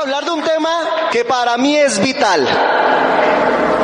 A 0.00 0.02
hablar 0.02 0.24
de 0.24 0.30
un 0.30 0.42
tema 0.42 1.08
que 1.12 1.26
para 1.26 1.58
mí 1.58 1.76
es 1.76 1.98
vital, 1.98 2.48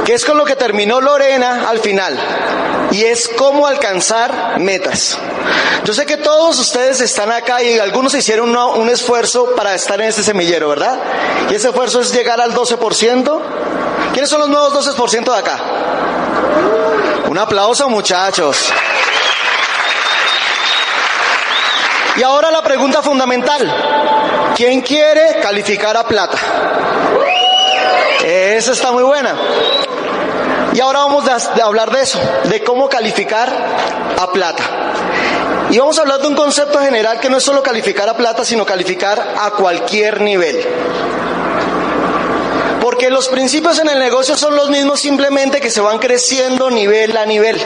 que 0.07 0.15
es 0.15 0.25
con 0.25 0.39
lo 0.39 0.46
que 0.46 0.57
terminó 0.57 0.98
Lorena 0.98 1.69
al 1.69 1.79
final, 1.79 2.19
y 2.91 3.05
es 3.05 3.29
cómo 3.29 3.66
alcanzar 3.66 4.59
metas. 4.59 5.19
Yo 5.84 5.93
sé 5.93 6.07
que 6.07 6.16
todos 6.16 6.59
ustedes 6.59 7.02
están 7.02 7.30
acá 7.30 7.62
y 7.62 7.79
algunos 7.79 8.15
hicieron 8.15 8.57
un 8.57 8.88
esfuerzo 8.88 9.55
para 9.55 9.74
estar 9.74 10.01
en 10.01 10.09
este 10.09 10.23
semillero, 10.23 10.71
¿verdad? 10.71 10.98
Y 11.51 11.55
ese 11.55 11.69
esfuerzo 11.69 12.01
es 12.01 12.10
llegar 12.15 12.41
al 12.41 12.55
12%. 12.55 13.41
¿Quiénes 14.15 14.30
son 14.30 14.41
los 14.41 14.48
nuevos 14.48 14.73
12% 14.96 15.23
de 15.23 15.38
acá? 15.38 15.60
Un 17.29 17.37
aplauso 17.37 17.91
muchachos. 17.91 18.73
Y 22.16 22.23
ahora 22.23 22.51
la 22.51 22.62
pregunta 22.62 23.02
fundamental. 23.02 24.55
¿Quién 24.57 24.80
quiere 24.80 25.38
calificar 25.43 25.97
a 25.97 26.05
plata? 26.07 26.38
Esa 28.24 28.73
está 28.73 28.91
muy 28.91 29.02
buena. 29.02 29.37
Y 30.73 30.80
ahora 30.80 31.01
vamos 31.01 31.24
a 31.29 31.65
hablar 31.65 31.91
de 31.91 32.02
eso, 32.02 32.19
de 32.45 32.62
cómo 32.65 32.88
calificar 32.88 33.48
a 34.19 34.33
plata. 34.33 34.62
Y 35.71 35.79
vamos 35.79 35.98
a 35.98 36.02
hablar 36.02 36.21
de 36.21 36.29
un 36.29 36.34
concepto 36.34 36.79
general 36.79 37.21
que 37.21 37.29
no 37.29 37.38
es 37.38 37.43
solo 37.43 37.62
calificar 37.62 38.09
a 38.09 38.16
plata, 38.16 38.45
sino 38.45 38.65
calificar 38.65 39.35
a 39.38 39.51
cualquier 39.51 40.21
nivel. 40.21 40.65
Porque 42.80 43.10
los 43.10 43.29
principios 43.29 43.79
en 43.79 43.88
el 43.88 43.99
negocio 43.99 44.37
son 44.37 44.55
los 44.55 44.71
mismos 44.71 45.01
simplemente 45.01 45.60
que 45.60 45.71
se 45.71 45.80
van 45.80 45.99
creciendo 45.99 46.71
nivel 46.71 47.16
a 47.16 47.27
nivel. 47.27 47.60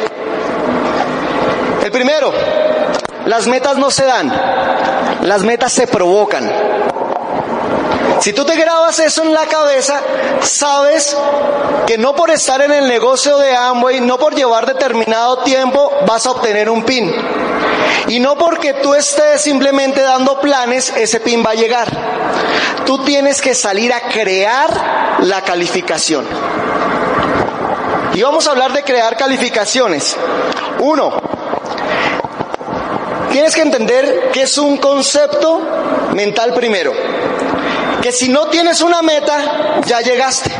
El 1.83 1.91
primero, 1.91 2.33
las 3.31 3.47
metas 3.47 3.77
no 3.77 3.93
se 3.93 4.05
dan, 4.05 4.29
las 5.23 5.45
metas 5.45 5.73
se 5.73 5.87
provocan. 5.87 6.51
Si 8.19 8.33
tú 8.33 8.45
te 8.45 8.57
grabas 8.57 8.99
eso 8.99 9.23
en 9.23 9.33
la 9.33 9.47
cabeza, 9.47 10.01
sabes 10.43 11.17
que 11.87 11.97
no 11.97 12.17
por 12.17 12.33
estar 12.33 12.61
en 12.61 12.73
el 12.73 12.89
negocio 12.89 13.39
de 13.39 13.55
Amway, 13.55 14.01
no 14.01 14.19
por 14.19 14.35
llevar 14.35 14.67
determinado 14.67 15.45
tiempo, 15.45 15.93
vas 16.09 16.27
a 16.27 16.33
obtener 16.33 16.69
un 16.69 16.83
pin. 16.83 17.15
Y 18.09 18.19
no 18.19 18.37
porque 18.37 18.75
tú 18.75 18.95
estés 18.95 19.41
simplemente 19.41 20.03
dando 20.03 20.41
planes, 20.41 20.93
ese 20.97 21.21
pin 21.21 21.45
va 21.47 21.51
a 21.51 21.55
llegar. 21.55 21.87
Tú 22.85 23.05
tienes 23.05 23.41
que 23.41 23.55
salir 23.55 23.93
a 23.93 24.01
crear 24.09 25.21
la 25.21 25.43
calificación. 25.43 26.27
Y 28.13 28.23
vamos 28.23 28.49
a 28.49 28.51
hablar 28.51 28.73
de 28.73 28.83
crear 28.83 29.17
calificaciones. 29.17 30.17
Uno, 30.81 31.30
tienes 33.31 33.55
que 33.55 33.63
entender 33.63 34.31
que 34.33 34.43
es 34.43 34.59
un 34.59 34.77
concepto 34.77 35.61
mental 36.15 36.53
primero. 36.53 36.93
Que 38.03 38.13
si 38.13 38.29
no 38.29 38.49
tienes 38.49 38.81
una 38.81 39.03
meta, 39.03 39.81
ya 39.87 40.01
llegaste. 40.01 40.51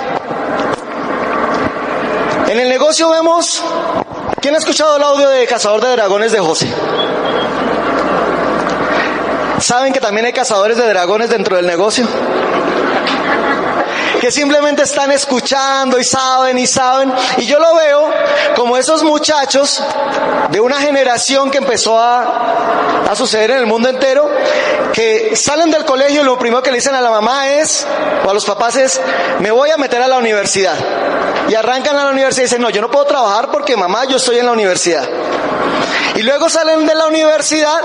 En 2.49 2.59
el 2.59 2.69
negocio 2.69 3.09
vemos, 3.11 3.63
¿quién 4.41 4.55
ha 4.55 4.59
escuchado 4.59 4.97
el 4.97 5.03
audio 5.03 5.29
de 5.29 5.47
Cazador 5.47 5.81
de 5.81 5.91
Dragones 5.93 6.33
de 6.33 6.41
José? 6.41 6.69
¿Saben 9.61 9.93
que 9.93 10.01
también 10.01 10.27
hay 10.27 10.33
cazadores 10.33 10.77
de 10.79 10.89
dragones 10.89 11.29
dentro 11.29 11.57
del 11.57 11.67
negocio? 11.67 12.07
Que 14.21 14.31
simplemente 14.31 14.83
están 14.83 15.11
escuchando 15.13 15.99
y 15.99 16.05
saben 16.05 16.59
y 16.59 16.67
saben. 16.67 17.13
Y 17.39 17.47
yo 17.47 17.59
lo 17.59 17.75
veo 17.75 18.11
como 18.55 18.77
esos 18.77 19.03
muchachos 19.03 19.83
de 20.51 20.61
una 20.61 20.77
generación 20.77 21.51
que 21.51 21.59
empezó 21.59 21.99
a, 21.99 23.07
a 23.11 23.17
suceder 23.17 23.53
en 23.53 23.59
el 23.59 23.67
mundo 23.67 23.89
entero, 23.89 24.31
que 24.93 25.35
salen 25.35 25.71
del 25.71 25.85
colegio 25.85 26.21
y 26.21 26.25
lo 26.25 26.39
primero 26.39 26.63
que 26.63 26.71
le 26.71 26.77
dicen 26.77 26.95
a 26.95 27.01
la 27.01 27.11
mamá 27.11 27.49
es, 27.49 27.87
o 28.25 28.31
a 28.31 28.35
los 28.35 28.45
papás 28.45 28.77
es, 28.77 29.01
me 29.39 29.51
voy 29.51 29.71
a 29.71 29.79
meter 29.79 30.03
a 30.03 30.09
la 30.09 30.19
universidad. 30.19 30.77
Y 31.49 31.55
arrancan 31.55 31.97
a 31.97 32.05
la 32.05 32.11
universidad 32.11 32.43
y 32.43 32.47
dicen, 32.47 32.63
no, 32.63 32.71
yo 32.71 32.83
no 32.83 32.91
puedo 32.91 33.07
trabajar 33.07 33.51
porque 33.51 33.77
mamá, 33.77 34.05
yo 34.05 34.19
estoy 34.19 34.39
en 34.39 34.47
la 34.47 34.53
universidad. 34.53 35.09
Y 36.15 36.23
luego 36.23 36.51
salen 36.51 36.87
de 36.87 36.95
la 36.95 37.07
universidad 37.07 37.81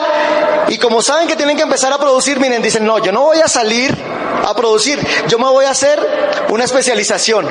y 0.68 0.78
como 0.78 1.02
saben 1.02 1.28
que 1.28 1.36
tienen 1.38 1.56
que 1.56 1.64
empezar 1.64 1.94
a 1.94 1.98
producir, 1.98 2.40
miren, 2.40 2.62
dicen, 2.62 2.86
no, 2.86 3.00
yo 3.00 3.12
no 3.12 3.22
voy 3.22 3.40
a 3.40 3.48
salir 3.48 3.96
a 4.46 4.56
producir, 4.56 5.00
yo 5.28 5.40
me 5.40 5.46
voy 5.46 5.66
a 5.66 5.72
hacer 5.72 6.00
una 6.50 6.64
especialización. 6.64 7.48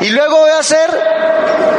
Y 0.00 0.08
luego 0.08 0.38
voy 0.40 0.50
a 0.50 0.58
hacer 0.58 0.90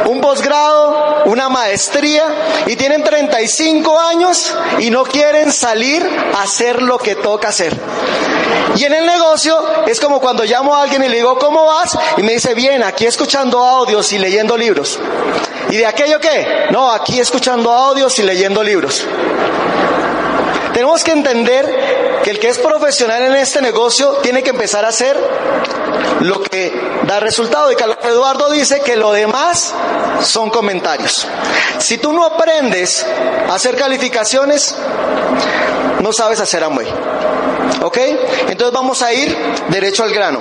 un 0.06 0.20
posgrado, 0.20 1.24
una 1.26 1.48
maestría, 1.48 2.24
y 2.66 2.76
tienen 2.76 3.02
35 3.04 4.00
años 4.00 4.54
y 4.78 4.90
no 4.90 5.04
quieren 5.04 5.52
salir 5.52 6.04
a 6.34 6.42
hacer 6.42 6.82
lo 6.82 6.98
que 6.98 7.14
toca 7.16 7.48
hacer. 7.48 7.74
Y 8.76 8.84
en 8.84 8.94
el 8.94 9.06
negocio 9.06 9.56
es 9.86 10.00
como 10.00 10.20
cuando 10.20 10.44
llamo 10.44 10.74
a 10.74 10.82
alguien 10.82 11.02
y 11.04 11.08
le 11.08 11.16
digo, 11.16 11.38
¿cómo 11.38 11.64
vas? 11.64 11.96
Y 12.16 12.22
me 12.22 12.32
dice, 12.32 12.54
bien, 12.54 12.82
aquí 12.82 13.06
escuchando 13.06 13.62
audios 13.62 14.12
y 14.12 14.18
leyendo 14.18 14.56
libros. 14.56 14.98
¿Y 15.70 15.76
de 15.76 15.86
aquello 15.86 16.18
qué? 16.18 16.66
No, 16.70 16.90
aquí 16.90 17.20
escuchando 17.20 17.72
audios 17.72 18.18
y 18.18 18.22
leyendo 18.22 18.62
libros. 18.62 19.06
Tenemos 20.72 21.04
que 21.04 21.12
entender 21.12 22.03
que 22.24 22.30
el 22.30 22.38
que 22.38 22.48
es 22.48 22.58
profesional 22.58 23.22
en 23.22 23.34
este 23.34 23.60
negocio 23.60 24.12
tiene 24.22 24.42
que 24.42 24.48
empezar 24.50 24.82
a 24.86 24.88
hacer 24.88 25.14
lo 26.20 26.42
que 26.42 26.72
da 27.06 27.20
resultado. 27.20 27.70
Y 27.70 27.76
Carlos 27.76 27.98
Eduardo 28.02 28.50
dice 28.50 28.80
que 28.80 28.96
lo 28.96 29.12
demás 29.12 29.74
son 30.22 30.48
comentarios. 30.48 31.26
Si 31.78 31.98
tú 31.98 32.14
no 32.14 32.24
aprendes 32.24 33.06
a 33.48 33.54
hacer 33.54 33.76
calificaciones, 33.76 34.74
no 36.00 36.12
sabes 36.14 36.40
hacer 36.40 36.64
Amway. 36.64 36.88
¿Ok? 37.82 37.98
Entonces 38.48 38.72
vamos 38.72 39.02
a 39.02 39.12
ir 39.12 39.36
derecho 39.68 40.02
al 40.02 40.14
grano. 40.14 40.40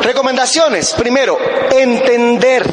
Recomendaciones. 0.00 0.94
Primero, 0.94 1.36
entender 1.72 2.64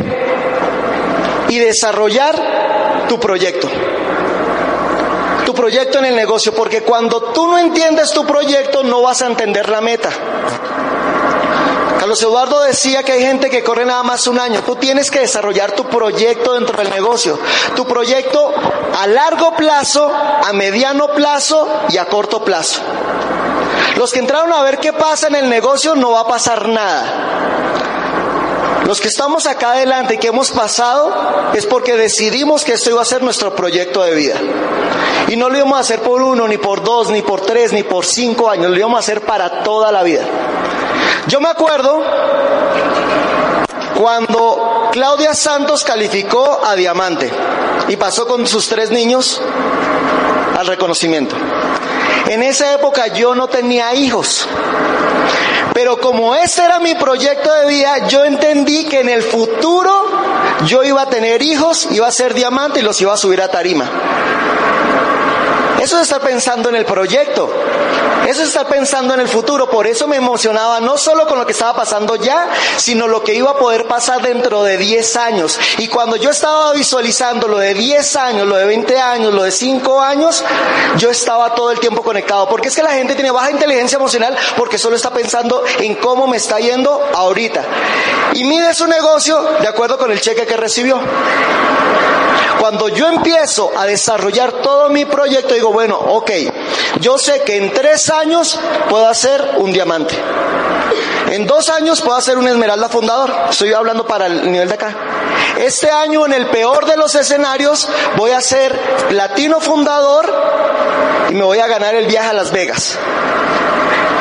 y 1.50 1.60
desarrollar 1.60 3.06
tu 3.10 3.20
proyecto 3.20 3.70
proyecto 5.54 6.00
en 6.00 6.06
el 6.06 6.16
negocio, 6.16 6.54
porque 6.54 6.84
cuando 6.84 7.22
tú 7.34 7.48
no 7.48 7.58
entiendes 7.58 8.12
tu 8.12 8.26
proyecto 8.26 8.84
no 8.84 9.02
vas 9.02 9.22
a 9.22 9.28
entender 9.28 9.70
la 9.70 9.82
meta. 9.82 10.10
Carlos 12.04 12.22
Eduardo 12.22 12.62
decía 12.64 13.02
que 13.04 13.14
hay 13.14 13.22
gente 13.22 13.50
que 13.50 13.64
corre 13.64 13.86
nada 13.86 14.04
más 14.04 14.28
un 14.28 14.38
año. 14.38 14.62
Tú 14.64 14.76
tienes 14.76 15.10
que 15.10 15.22
desarrollar 15.22 15.72
tu 15.72 15.86
proyecto 15.86 16.54
dentro 16.54 16.78
del 16.78 16.90
negocio. 16.90 17.40
Tu 17.78 17.88
proyecto 17.88 18.54
a 19.00 19.08
largo 19.08 19.56
plazo, 19.56 20.12
a 20.12 20.52
mediano 20.52 21.08
plazo 21.14 21.66
y 21.88 21.98
a 21.98 22.06
corto 22.06 22.44
plazo. 22.44 22.82
Los 23.96 24.12
que 24.12 24.20
entraron 24.20 24.52
a 24.52 24.64
ver 24.64 24.80
qué 24.80 24.92
pasa 24.92 25.28
en 25.28 25.36
el 25.36 25.50
negocio 25.50 25.96
no 25.96 26.12
va 26.12 26.22
a 26.22 26.28
pasar 26.28 26.68
nada. 26.68 27.06
Los 28.86 29.00
que 29.00 29.08
estamos 29.08 29.48
acá 29.48 29.72
adelante 29.72 30.16
y 30.16 30.18
que 30.18 30.28
hemos 30.28 30.52
pasado 30.52 31.52
es 31.54 31.66
porque 31.66 31.96
decidimos 31.96 32.64
que 32.64 32.74
esto 32.74 32.90
iba 32.90 33.02
a 33.02 33.06
ser 33.06 33.24
nuestro 33.24 33.56
proyecto 33.56 34.04
de 34.04 34.14
vida. 34.14 34.36
Y 35.30 35.38
no 35.38 35.50
lo 35.50 35.58
íbamos 35.58 35.78
a 35.78 35.82
hacer 35.82 36.02
por 36.02 36.22
uno, 36.22 36.48
ni 36.48 36.58
por 36.58 36.84
dos, 36.84 37.10
ni 37.10 37.22
por 37.22 37.42
tres, 37.42 37.72
ni 37.72 37.84
por 37.84 38.06
cinco 38.06 38.50
años, 38.50 38.72
lo 38.72 38.78
íbamos 38.78 38.98
a 38.98 39.00
hacer 39.00 39.22
para 39.22 39.64
toda 39.64 39.92
la 39.92 40.04
vida. 40.04 40.26
Yo 41.28 41.40
me 41.40 41.48
acuerdo 41.48 42.04
cuando 43.96 44.90
Claudia 44.92 45.34
Santos 45.34 45.84
calificó 45.84 46.62
a 46.66 46.76
Diamante 46.76 47.32
y 47.88 47.96
pasó 47.96 48.28
con 48.28 48.46
sus 48.48 48.68
tres 48.68 48.92
niños 48.92 49.42
al 50.58 50.68
reconocimiento. 50.68 51.36
En 52.28 52.44
esa 52.44 52.74
época 52.74 53.08
yo 53.08 53.34
no 53.34 53.48
tenía 53.48 53.94
hijos. 53.94 54.48
Pero 55.74 56.00
como 56.00 56.36
ese 56.36 56.64
era 56.64 56.80
mi 56.80 56.94
proyecto 56.96 57.52
de 57.54 57.68
vida, 57.68 58.08
yo 58.08 58.24
entendí 58.24 58.86
que 58.86 59.00
en 59.02 59.10
el 59.10 59.24
futuro 59.24 59.92
yo 60.66 60.84
iba 60.84 61.02
a 61.02 61.10
tener 61.10 61.42
hijos, 61.42 61.88
iba 61.92 62.08
a 62.08 62.12
ser 62.12 62.34
diamante 62.34 62.80
y 62.80 62.84
los 62.84 63.00
iba 63.02 63.14
a 63.14 63.18
subir 63.18 63.42
a 63.42 63.50
tarima. 63.50 63.90
Eso 65.84 65.98
es 65.98 66.04
estar 66.04 66.22
pensando 66.22 66.70
en 66.70 66.76
el 66.76 66.86
proyecto. 66.86 67.52
Eso 68.26 68.42
es 68.42 68.48
estar 68.48 68.68
pensando 68.68 69.14
en 69.16 69.20
el 69.20 69.28
futuro. 69.28 69.70
Por 69.70 69.86
eso 69.86 70.08
me 70.08 70.16
emocionaba 70.16 70.80
no 70.80 70.98
solo 70.98 71.28
con 71.28 71.38
lo 71.38 71.46
que 71.46 71.52
estaba 71.52 71.76
pasando 71.76 72.16
ya, 72.16 72.48
sino 72.78 73.06
lo 73.06 73.22
que 73.22 73.34
iba 73.34 73.52
a 73.52 73.58
poder 73.58 73.86
pasar 73.86 74.22
dentro 74.22 74.64
de 74.64 74.78
10 74.78 75.18
años. 75.18 75.60
Y 75.80 75.90
cuando 75.90 76.16
yo 76.16 76.30
estaba 76.30 76.72
visualizando 76.72 77.50
lo 77.50 77.58
de 77.58 77.74
10 77.74 78.16
años, 78.16 78.48
lo 78.48 78.56
de 78.56 78.66
20 78.66 78.98
años, 78.98 79.34
lo 79.34 79.44
de 79.44 79.52
5 79.52 80.00
años, 80.00 80.42
yo 80.96 81.10
estaba 81.10 81.54
todo 81.54 81.70
el 81.72 81.82
tiempo 81.82 82.02
conectado. 82.02 82.48
Porque 82.48 82.70
es 82.70 82.76
que 82.78 82.84
la 82.84 82.92
gente 82.92 83.16
tiene 83.16 83.32
baja 83.32 83.52
inteligencia 83.52 83.98
emocional 83.98 84.38
porque 84.56 84.78
solo 84.78 84.96
está 84.96 85.10
pensando 85.10 85.66
en 85.80 85.96
cómo 85.96 86.28
me 86.28 86.38
está 86.38 86.62
yendo 86.62 87.04
ahorita. 87.14 87.62
Y 88.36 88.46
mide 88.46 88.74
su 88.74 88.88
negocio 88.88 89.38
de 89.60 89.68
acuerdo 89.68 89.98
con 89.98 90.14
el 90.14 90.22
cheque 90.22 90.46
que 90.46 90.56
recibió. 90.56 91.02
Cuando 92.64 92.88
yo 92.88 93.10
empiezo 93.10 93.74
a 93.78 93.86
desarrollar 93.86 94.54
todo 94.62 94.88
mi 94.88 95.04
proyecto, 95.04 95.54
digo, 95.54 95.74
bueno, 95.74 95.98
ok, 95.98 96.32
yo 97.02 97.18
sé 97.18 97.42
que 97.42 97.58
en 97.58 97.74
tres 97.74 98.10
años 98.10 98.58
puedo 98.90 99.06
hacer 99.06 99.56
un 99.58 99.74
diamante. 99.74 100.18
En 101.30 101.46
dos 101.46 101.68
años 101.68 102.00
puedo 102.00 102.16
hacer 102.16 102.38
un 102.38 102.48
esmeralda 102.48 102.88
fundador. 102.88 103.36
Estoy 103.50 103.74
hablando 103.74 104.08
para 104.08 104.28
el 104.28 104.50
nivel 104.50 104.70
de 104.70 104.76
acá. 104.76 104.96
Este 105.58 105.92
año, 105.92 106.26
en 106.26 106.32
el 106.32 106.46
peor 106.46 106.86
de 106.86 106.96
los 106.96 107.14
escenarios, 107.16 107.90
voy 108.16 108.32
a 108.32 108.40
ser 108.40 108.80
platino 109.10 109.60
fundador 109.60 110.34
y 111.32 111.34
me 111.34 111.44
voy 111.44 111.60
a 111.60 111.68
ganar 111.68 111.96
el 111.96 112.06
viaje 112.06 112.30
a 112.30 112.34
Las 112.34 112.54
Vegas. 112.54 112.98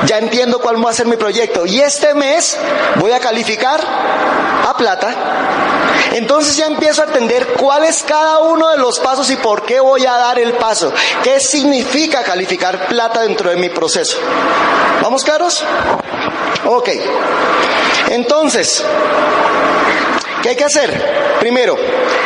Ya 0.06 0.19
entiendo 0.19 0.58
cuál 0.60 0.84
va 0.84 0.90
a 0.90 0.94
ser 0.94 1.06
mi 1.06 1.16
proyecto. 1.16 1.66
Y 1.66 1.81
este 1.81 2.14
mes 2.14 2.56
voy 2.96 3.12
a 3.12 3.20
calificar 3.20 3.81
a 4.66 4.76
plata. 4.76 5.14
Entonces 6.12 6.56
ya 6.56 6.66
empiezo 6.66 7.02
a 7.02 7.06
entender 7.06 7.54
cuál 7.58 7.84
es 7.84 8.02
cada 8.02 8.38
uno 8.40 8.70
de 8.70 8.78
los 8.78 8.99
pasos 8.99 9.31
y 9.31 9.37
por 9.37 9.64
qué 9.64 9.81
voy 9.81 10.04
a 10.06 10.12
dar 10.12 10.38
el 10.38 10.52
paso. 10.54 10.93
¿Qué 11.22 11.40
significa 11.40 12.22
calificar 12.22 12.87
plata 12.87 13.22
dentro 13.22 13.50
de 13.50 13.56
mi 13.56 13.70
proceso? 13.70 14.19
¿Vamos 15.02 15.25
claros? 15.25 15.64
Ok. 16.66 16.90
Entonces, 18.10 18.84
¿qué 20.43 20.50
hay 20.50 20.56
que 20.56 20.64
hacer? 20.64 21.37
Primero, 21.40 21.76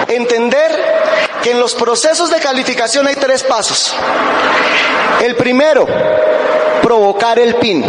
entender 0.09 0.97
que 1.43 1.53
en 1.53 1.61
los 1.61 1.75
procesos 1.75 2.31
de 2.31 2.41
calificación 2.41 3.07
hay 3.07 3.15
tres 3.15 3.45
pasos. 3.45 3.95
El 5.23 5.37
primero, 5.37 5.87
provocar 6.97 7.39
el 7.39 7.57
PIN. 7.57 7.85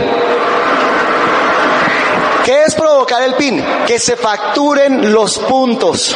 ¿Qué 2.44 2.64
es 2.64 2.76
provocar 2.76 3.24
el 3.24 3.36
PIN? 3.36 3.66
Que 3.86 4.00
se 4.00 4.18
facturen 4.18 5.14
los 5.14 5.40
puntos. 5.40 6.14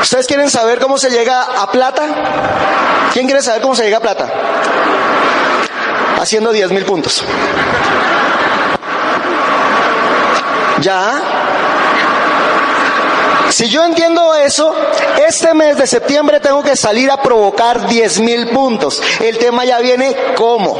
¿Ustedes 0.00 0.28
quieren 0.28 0.48
saber 0.48 0.78
cómo 0.78 0.96
se 0.96 1.10
llega 1.10 1.42
a 1.42 1.68
plata? 1.72 2.04
¿Quién 3.12 3.26
quiere 3.26 3.42
saber 3.42 3.62
cómo 3.62 3.74
se 3.74 3.82
llega 3.82 3.96
a 3.96 4.00
plata? 4.00 4.28
Haciendo 6.20 6.52
10 6.52 6.70
mil 6.70 6.84
puntos. 6.84 7.24
¿Ya? 10.80 11.20
Si 13.50 13.68
yo 13.68 13.84
entiendo 13.84 14.36
eso, 14.36 14.72
este 15.26 15.54
mes 15.54 15.76
de 15.76 15.86
septiembre 15.86 16.40
tengo 16.40 16.62
que 16.62 16.76
salir 16.76 17.10
a 17.10 17.22
provocar 17.22 17.86
10 17.88 18.20
mil 18.20 18.48
puntos. 18.48 19.02
El 19.20 19.38
tema 19.38 19.64
ya 19.64 19.78
viene 19.80 20.16
cómo. 20.36 20.78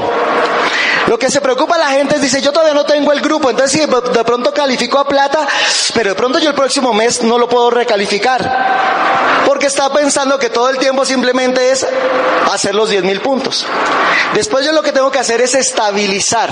Lo 1.09 1.19
que 1.19 1.31
se 1.31 1.41
preocupa 1.41 1.79
la 1.79 1.89
gente 1.89 2.17
es, 2.17 2.23
dice, 2.23 2.43
yo 2.43 2.53
todavía 2.53 2.75
no 2.75 2.85
tengo 2.85 3.13
el 3.13 3.23
grupo, 3.23 3.49
entonces 3.49 3.81
si 3.81 3.87
de 3.87 4.25
pronto 4.25 4.53
califico 4.53 4.99
a 4.99 5.09
plata, 5.09 5.47
pero 5.95 6.11
de 6.11 6.15
pronto 6.15 6.39
yo 6.39 6.51
el 6.51 6.55
próximo 6.55 6.93
mes 6.93 7.23
no 7.23 7.39
lo 7.39 7.49
puedo 7.49 7.71
recalificar. 7.71 9.45
Porque 9.47 9.67
está 9.67 9.91
pensando 9.91 10.39
que 10.39 10.51
todo 10.51 10.69
el 10.69 10.77
tiempo 10.77 11.07
simplemente 11.07 11.71
es 11.71 11.87
hacer 12.53 12.75
los 12.75 12.91
10 12.91 13.05
mil 13.05 13.21
puntos. 13.23 13.67
Después 14.35 14.67
yo 14.67 14.73
lo 14.73 14.83
que 14.83 14.93
tengo 14.93 15.11
que 15.11 15.19
hacer 15.19 15.41
es 15.41 15.55
estabilizar. 15.55 16.51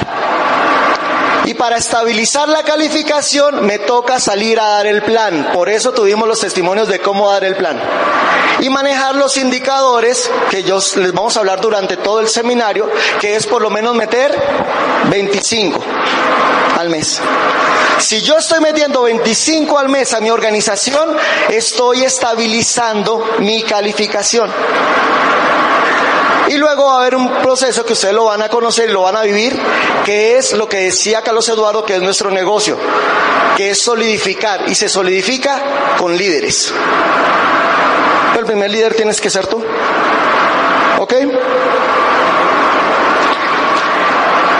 Y 1.47 1.55
para 1.55 1.77
estabilizar 1.77 2.49
la 2.49 2.65
calificación 2.65 3.65
me 3.65 3.79
toca 3.79 4.19
salir 4.19 4.59
a 4.59 4.69
dar 4.69 4.87
el 4.87 5.03
plan. 5.03 5.51
Por 5.53 5.69
eso 5.69 5.93
tuvimos 5.93 6.27
los 6.27 6.41
testimonios 6.41 6.89
de 6.89 6.99
cómo 6.99 7.31
dar 7.31 7.45
el 7.45 7.55
plan. 7.55 7.81
Y 8.61 8.69
manejar 8.69 9.15
los 9.15 9.37
indicadores 9.37 10.29
que 10.51 10.65
yo 10.65 10.81
les 10.97 11.13
vamos 11.13 11.37
a 11.37 11.41
hablar 11.41 11.61
durante 11.61 11.97
todo 11.99 12.21
el 12.21 12.29
seminario, 12.29 12.91
que 13.21 13.37
es 13.37 13.47
por 13.47 13.63
lo 13.63 13.71
menos 13.71 13.95
meter 13.95 14.35
25 15.11 15.81
al 16.79 16.91
mes. 16.91 17.21
Si 17.99 18.21
yo 18.21 18.37
estoy 18.37 18.61
metiendo 18.61 19.03
25 19.03 19.79
al 19.79 19.89
mes 19.89 20.13
a 20.13 20.21
mi 20.21 20.31
organización, 20.31 21.17
estoy 21.49 22.05
estabilizando 22.05 23.37
mi 23.39 23.63
calificación. 23.63 24.51
Y 26.49 26.59
luego 26.59 26.87
va 26.87 26.97
a 26.97 27.01
haber 27.01 27.17
un 27.17 27.29
proceso 27.43 27.85
que 27.85 27.95
ustedes 27.95 28.15
lo 28.15 28.27
van 28.27 28.43
a 28.43 28.49
conocer 28.49 28.89
y 28.89 28.93
lo 28.93 29.03
van 29.03 29.17
a 29.17 29.23
vivir, 29.23 29.59
que 30.05 30.37
es 30.37 30.53
lo 30.53 30.69
que 30.69 30.77
decía 30.77 31.23
Carlos 31.23 31.49
Eduardo, 31.49 31.85
que 31.85 31.97
es 31.97 32.03
nuestro 32.03 32.31
negocio, 32.31 32.79
que 33.57 33.71
es 33.71 33.81
solidificar. 33.81 34.69
Y 34.69 34.75
se 34.75 34.89
solidifica 34.89 35.97
con 35.99 36.17
líderes. 36.17 36.73
el 38.39 38.45
primer 38.45 38.71
líder 38.71 38.95
tienes 38.95 39.21
que 39.21 39.31
ser 39.31 39.47
tú. 39.47 39.65
¿Ok? 40.99 41.15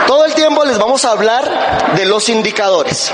Todo 0.07 0.25
el 0.25 0.33
tiempo 0.33 0.65
les 0.65 0.77
vamos 0.97 1.05
a 1.05 1.11
hablar 1.11 1.93
de 1.95 2.05
los 2.05 2.27
indicadores. 2.27 3.11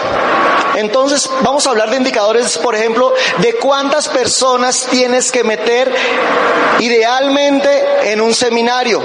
Entonces, 0.76 1.30
vamos 1.42 1.68
a 1.68 1.72
hablar 1.72 1.90
de 1.90 1.98
indicadores, 1.98 2.58
por 2.58 2.76
ejemplo, 2.76 3.14
de 3.40 3.56
cuántas 3.56 4.08
personas 4.08 4.88
tienes 4.90 5.34
que 5.34 5.44
meter 5.44 5.94
idealmente 6.80 8.12
en 8.12 8.22
un 8.22 8.34
seminario. 8.34 9.02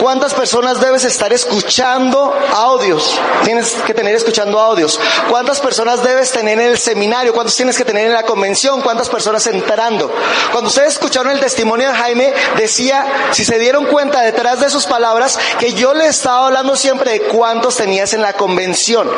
¿Cuántas 0.00 0.34
personas 0.34 0.80
debes 0.80 1.04
estar 1.04 1.32
escuchando 1.32 2.32
audios? 2.54 3.18
Tienes 3.44 3.72
que 3.86 3.94
tener 3.94 4.14
escuchando 4.14 4.58
audios. 4.60 4.98
¿Cuántas 5.28 5.60
personas 5.60 6.02
debes 6.02 6.30
tener 6.30 6.60
en 6.60 6.66
el 6.66 6.78
seminario? 6.78 7.32
¿Cuántos 7.32 7.56
tienes 7.56 7.76
que 7.76 7.84
tener 7.84 8.06
en 8.06 8.12
la 8.12 8.24
convención? 8.24 8.80
¿Cuántas 8.80 9.08
personas 9.08 9.46
entrando? 9.46 10.12
Cuando 10.52 10.68
ustedes 10.68 10.94
escucharon 10.94 11.32
el 11.32 11.40
testimonio 11.40 11.88
de 11.88 11.94
Jaime, 11.94 12.34
decía, 12.56 13.06
si 13.32 13.44
se 13.44 13.58
dieron 13.58 13.86
cuenta 13.86 14.22
detrás 14.22 14.60
de 14.60 14.70
sus 14.70 14.86
palabras, 14.86 15.38
que 15.58 15.72
yo 15.74 15.94
le 15.94 16.06
estaba 16.06 16.46
hablando 16.46 16.76
siempre 16.76 17.12
de 17.12 17.20
cuántos 17.22 17.76
en 17.98 18.22
la 18.22 18.32
convención. 18.34 19.08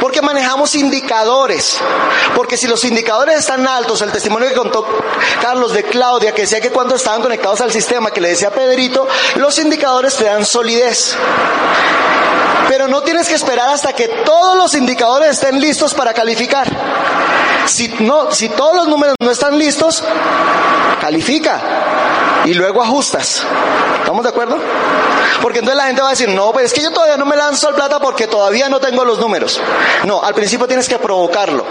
Porque 0.00 0.22
manejamos 0.22 0.74
indicadores. 0.74 1.78
Porque 2.34 2.56
si 2.56 2.66
los 2.66 2.84
indicadores 2.84 3.38
están 3.38 3.66
altos, 3.66 4.00
el 4.02 4.12
testimonio 4.12 4.48
que 4.48 4.54
contó 4.54 4.86
Carlos 5.40 5.72
de 5.72 5.84
Claudia, 5.84 6.32
que 6.32 6.42
decía 6.42 6.60
que 6.60 6.70
cuando 6.70 6.94
estaban 6.94 7.22
conectados 7.22 7.60
al 7.60 7.72
sistema, 7.72 8.10
que 8.10 8.20
le 8.20 8.30
decía 8.30 8.50
Pedrito, 8.50 9.06
los 9.36 9.58
indicadores 9.58 10.16
te 10.16 10.24
dan 10.24 10.44
solidez. 10.44 11.16
Pero 12.68 12.88
no 12.88 13.02
tienes 13.02 13.28
que 13.28 13.34
esperar 13.34 13.68
hasta 13.68 13.92
que 13.92 14.08
todos 14.08 14.56
los 14.56 14.74
indicadores 14.74 15.30
estén 15.30 15.60
listos 15.60 15.94
para 15.94 16.12
calificar. 16.12 16.66
Si, 17.66 17.88
no, 18.00 18.32
si 18.32 18.48
todos 18.48 18.74
los 18.74 18.88
números 18.88 19.14
no 19.20 19.30
están 19.30 19.58
listos, 19.58 20.02
califica 21.00 22.05
y 22.46 22.54
luego 22.54 22.82
ajustas. 22.82 23.42
¿Estamos 23.98 24.22
de 24.22 24.30
acuerdo? 24.30 24.58
Porque 25.42 25.58
entonces 25.58 25.76
la 25.76 25.86
gente 25.86 26.00
va 26.00 26.08
a 26.08 26.10
decir, 26.12 26.28
no, 26.28 26.52
pues 26.52 26.66
es 26.66 26.72
que 26.72 26.82
yo 26.82 26.92
todavía 26.92 27.16
no 27.16 27.26
me 27.26 27.36
lanzo 27.36 27.68
al 27.68 27.74
plata 27.74 27.98
porque 27.98 28.26
todavía 28.26 28.68
no 28.68 28.80
tengo 28.80 29.04
los 29.04 29.18
números. 29.18 29.60
No, 30.04 30.22
al 30.22 30.34
principio 30.34 30.66
tienes 30.66 30.88
que 30.88 30.98
provocarlo. 30.98 31.64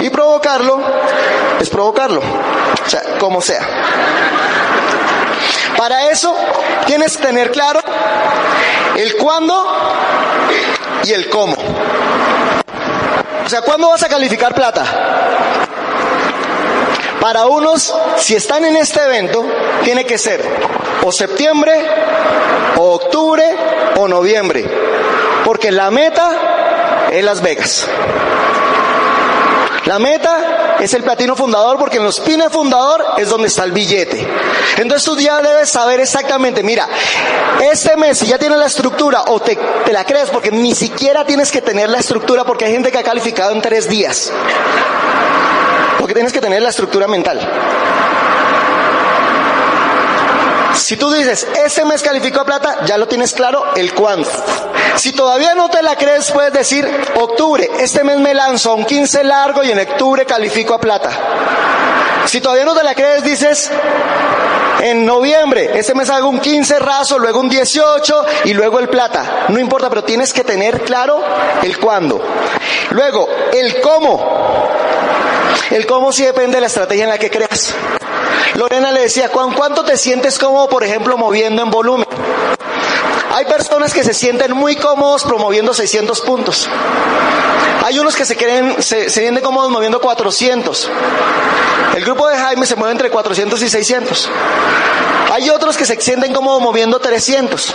Y 0.00 0.10
provocarlo 0.10 0.80
es 1.60 1.68
provocarlo. 1.68 2.20
O 2.20 2.90
sea, 2.90 3.02
como 3.18 3.40
sea. 3.40 3.60
Para 5.76 6.10
eso 6.10 6.34
tienes 6.86 7.16
que 7.16 7.26
tener 7.26 7.52
claro 7.52 7.80
el 8.96 9.16
cuándo 9.16 9.66
y 11.04 11.12
el 11.12 11.28
cómo. 11.28 11.54
O 13.44 13.48
sea, 13.48 13.60
¿cuándo 13.60 13.88
vas 13.88 14.02
a 14.02 14.08
calificar 14.08 14.54
plata? 14.54 14.84
Para 17.26 17.46
unos, 17.46 17.92
si 18.18 18.36
están 18.36 18.64
en 18.66 18.76
este 18.76 19.02
evento, 19.02 19.44
tiene 19.82 20.06
que 20.06 20.16
ser 20.16 20.40
o 21.02 21.10
septiembre, 21.10 21.72
o 22.76 22.92
octubre, 22.92 23.42
o 23.96 24.06
noviembre. 24.06 24.64
Porque 25.44 25.72
la 25.72 25.90
meta 25.90 27.08
es 27.10 27.24
Las 27.24 27.42
Vegas. 27.42 27.88
La 29.86 29.98
meta 29.98 30.76
es 30.78 30.94
el 30.94 31.02
platino 31.02 31.34
fundador 31.34 31.78
porque 31.78 31.96
en 31.96 32.04
los 32.04 32.20
pines 32.20 32.52
fundador 32.52 33.04
es 33.16 33.28
donde 33.28 33.48
está 33.48 33.64
el 33.64 33.72
billete. 33.72 34.24
Entonces 34.76 35.04
tú 35.04 35.18
ya 35.18 35.42
debes 35.42 35.68
saber 35.68 35.98
exactamente, 35.98 36.62
mira, 36.62 36.88
este 37.72 37.96
mes 37.96 38.18
si 38.18 38.26
ya 38.26 38.38
tienes 38.38 38.58
la 38.58 38.66
estructura 38.66 39.24
o 39.26 39.40
te, 39.40 39.56
te, 39.84 39.92
la 39.92 40.04
crees 40.04 40.30
porque 40.30 40.52
ni 40.52 40.76
siquiera 40.76 41.24
tienes 41.24 41.50
que 41.50 41.60
tener 41.60 41.88
la 41.90 41.98
estructura 41.98 42.44
porque 42.44 42.66
hay 42.66 42.72
gente 42.72 42.92
que 42.92 42.98
ha 42.98 43.02
calificado 43.02 43.50
en 43.50 43.62
tres 43.62 43.88
días. 43.88 44.32
Porque 46.06 46.14
tienes 46.14 46.32
que 46.32 46.40
tener 46.40 46.62
la 46.62 46.68
estructura 46.68 47.08
mental. 47.08 47.40
Si 50.72 50.96
tú 50.96 51.10
dices, 51.10 51.48
ese 51.64 51.84
mes 51.84 52.00
calificó 52.00 52.42
a 52.42 52.44
plata, 52.44 52.84
ya 52.84 52.96
lo 52.96 53.08
tienes 53.08 53.32
claro 53.32 53.74
el 53.74 53.92
cuándo. 53.92 54.30
Si 54.94 55.10
todavía 55.10 55.56
no 55.56 55.68
te 55.68 55.82
la 55.82 55.96
crees, 55.96 56.30
puedes 56.30 56.52
decir, 56.52 56.88
octubre, 57.16 57.68
este 57.80 58.04
mes 58.04 58.18
me 58.18 58.34
lanzo 58.34 58.70
a 58.70 58.74
un 58.74 58.84
15 58.84 59.24
largo 59.24 59.64
y 59.64 59.72
en 59.72 59.80
octubre 59.80 60.24
califico 60.24 60.74
a 60.74 60.80
plata. 60.80 61.10
Si 62.26 62.40
todavía 62.40 62.66
no 62.66 62.76
te 62.76 62.84
la 62.84 62.94
crees, 62.94 63.24
dices, 63.24 63.72
en 64.82 65.04
noviembre, 65.04 65.76
este 65.76 65.92
mes 65.96 66.08
hago 66.08 66.28
un 66.28 66.38
15 66.38 66.78
raso, 66.78 67.18
luego 67.18 67.40
un 67.40 67.48
18 67.48 68.26
y 68.44 68.54
luego 68.54 68.78
el 68.78 68.88
plata. 68.88 69.46
No 69.48 69.58
importa, 69.58 69.88
pero 69.88 70.04
tienes 70.04 70.32
que 70.32 70.44
tener 70.44 70.82
claro 70.82 71.20
el 71.64 71.76
cuándo. 71.80 72.22
Luego, 72.90 73.28
el 73.52 73.80
cómo. 73.80 74.75
El 75.70 75.86
cómo 75.86 76.12
sí 76.12 76.24
depende 76.24 76.56
de 76.56 76.60
la 76.60 76.66
estrategia 76.68 77.04
en 77.04 77.10
la 77.10 77.18
que 77.18 77.30
creas. 77.30 77.74
Lorena 78.54 78.92
le 78.92 79.02
decía, 79.02 79.30
¿cuánto 79.30 79.84
te 79.84 79.96
sientes 79.96 80.38
cómodo, 80.38 80.68
por 80.68 80.84
ejemplo, 80.84 81.16
moviendo 81.18 81.62
en 81.62 81.70
volumen? 81.70 82.06
Hay 83.32 83.44
personas 83.44 83.92
que 83.92 84.02
se 84.02 84.14
sienten 84.14 84.52
muy 84.52 84.76
cómodos 84.76 85.24
promoviendo 85.24 85.74
600 85.74 86.20
puntos. 86.22 86.68
Hay 87.84 87.98
unos 87.98 88.16
que 88.16 88.24
se, 88.24 88.36
creen, 88.36 88.82
se 88.82 89.10
sienten 89.10 89.44
cómodos 89.44 89.70
moviendo 89.70 90.00
400. 90.00 90.90
El 91.96 92.04
grupo 92.04 92.28
de 92.28 92.38
Jaime 92.38 92.64
se 92.64 92.76
mueve 92.76 92.92
entre 92.92 93.10
400 93.10 93.60
y 93.62 93.68
600. 93.68 94.30
Hay 95.32 95.50
otros 95.50 95.76
que 95.76 95.84
se 95.84 96.00
sienten 96.00 96.32
cómodos 96.32 96.62
moviendo 96.62 96.98
300. 96.98 97.74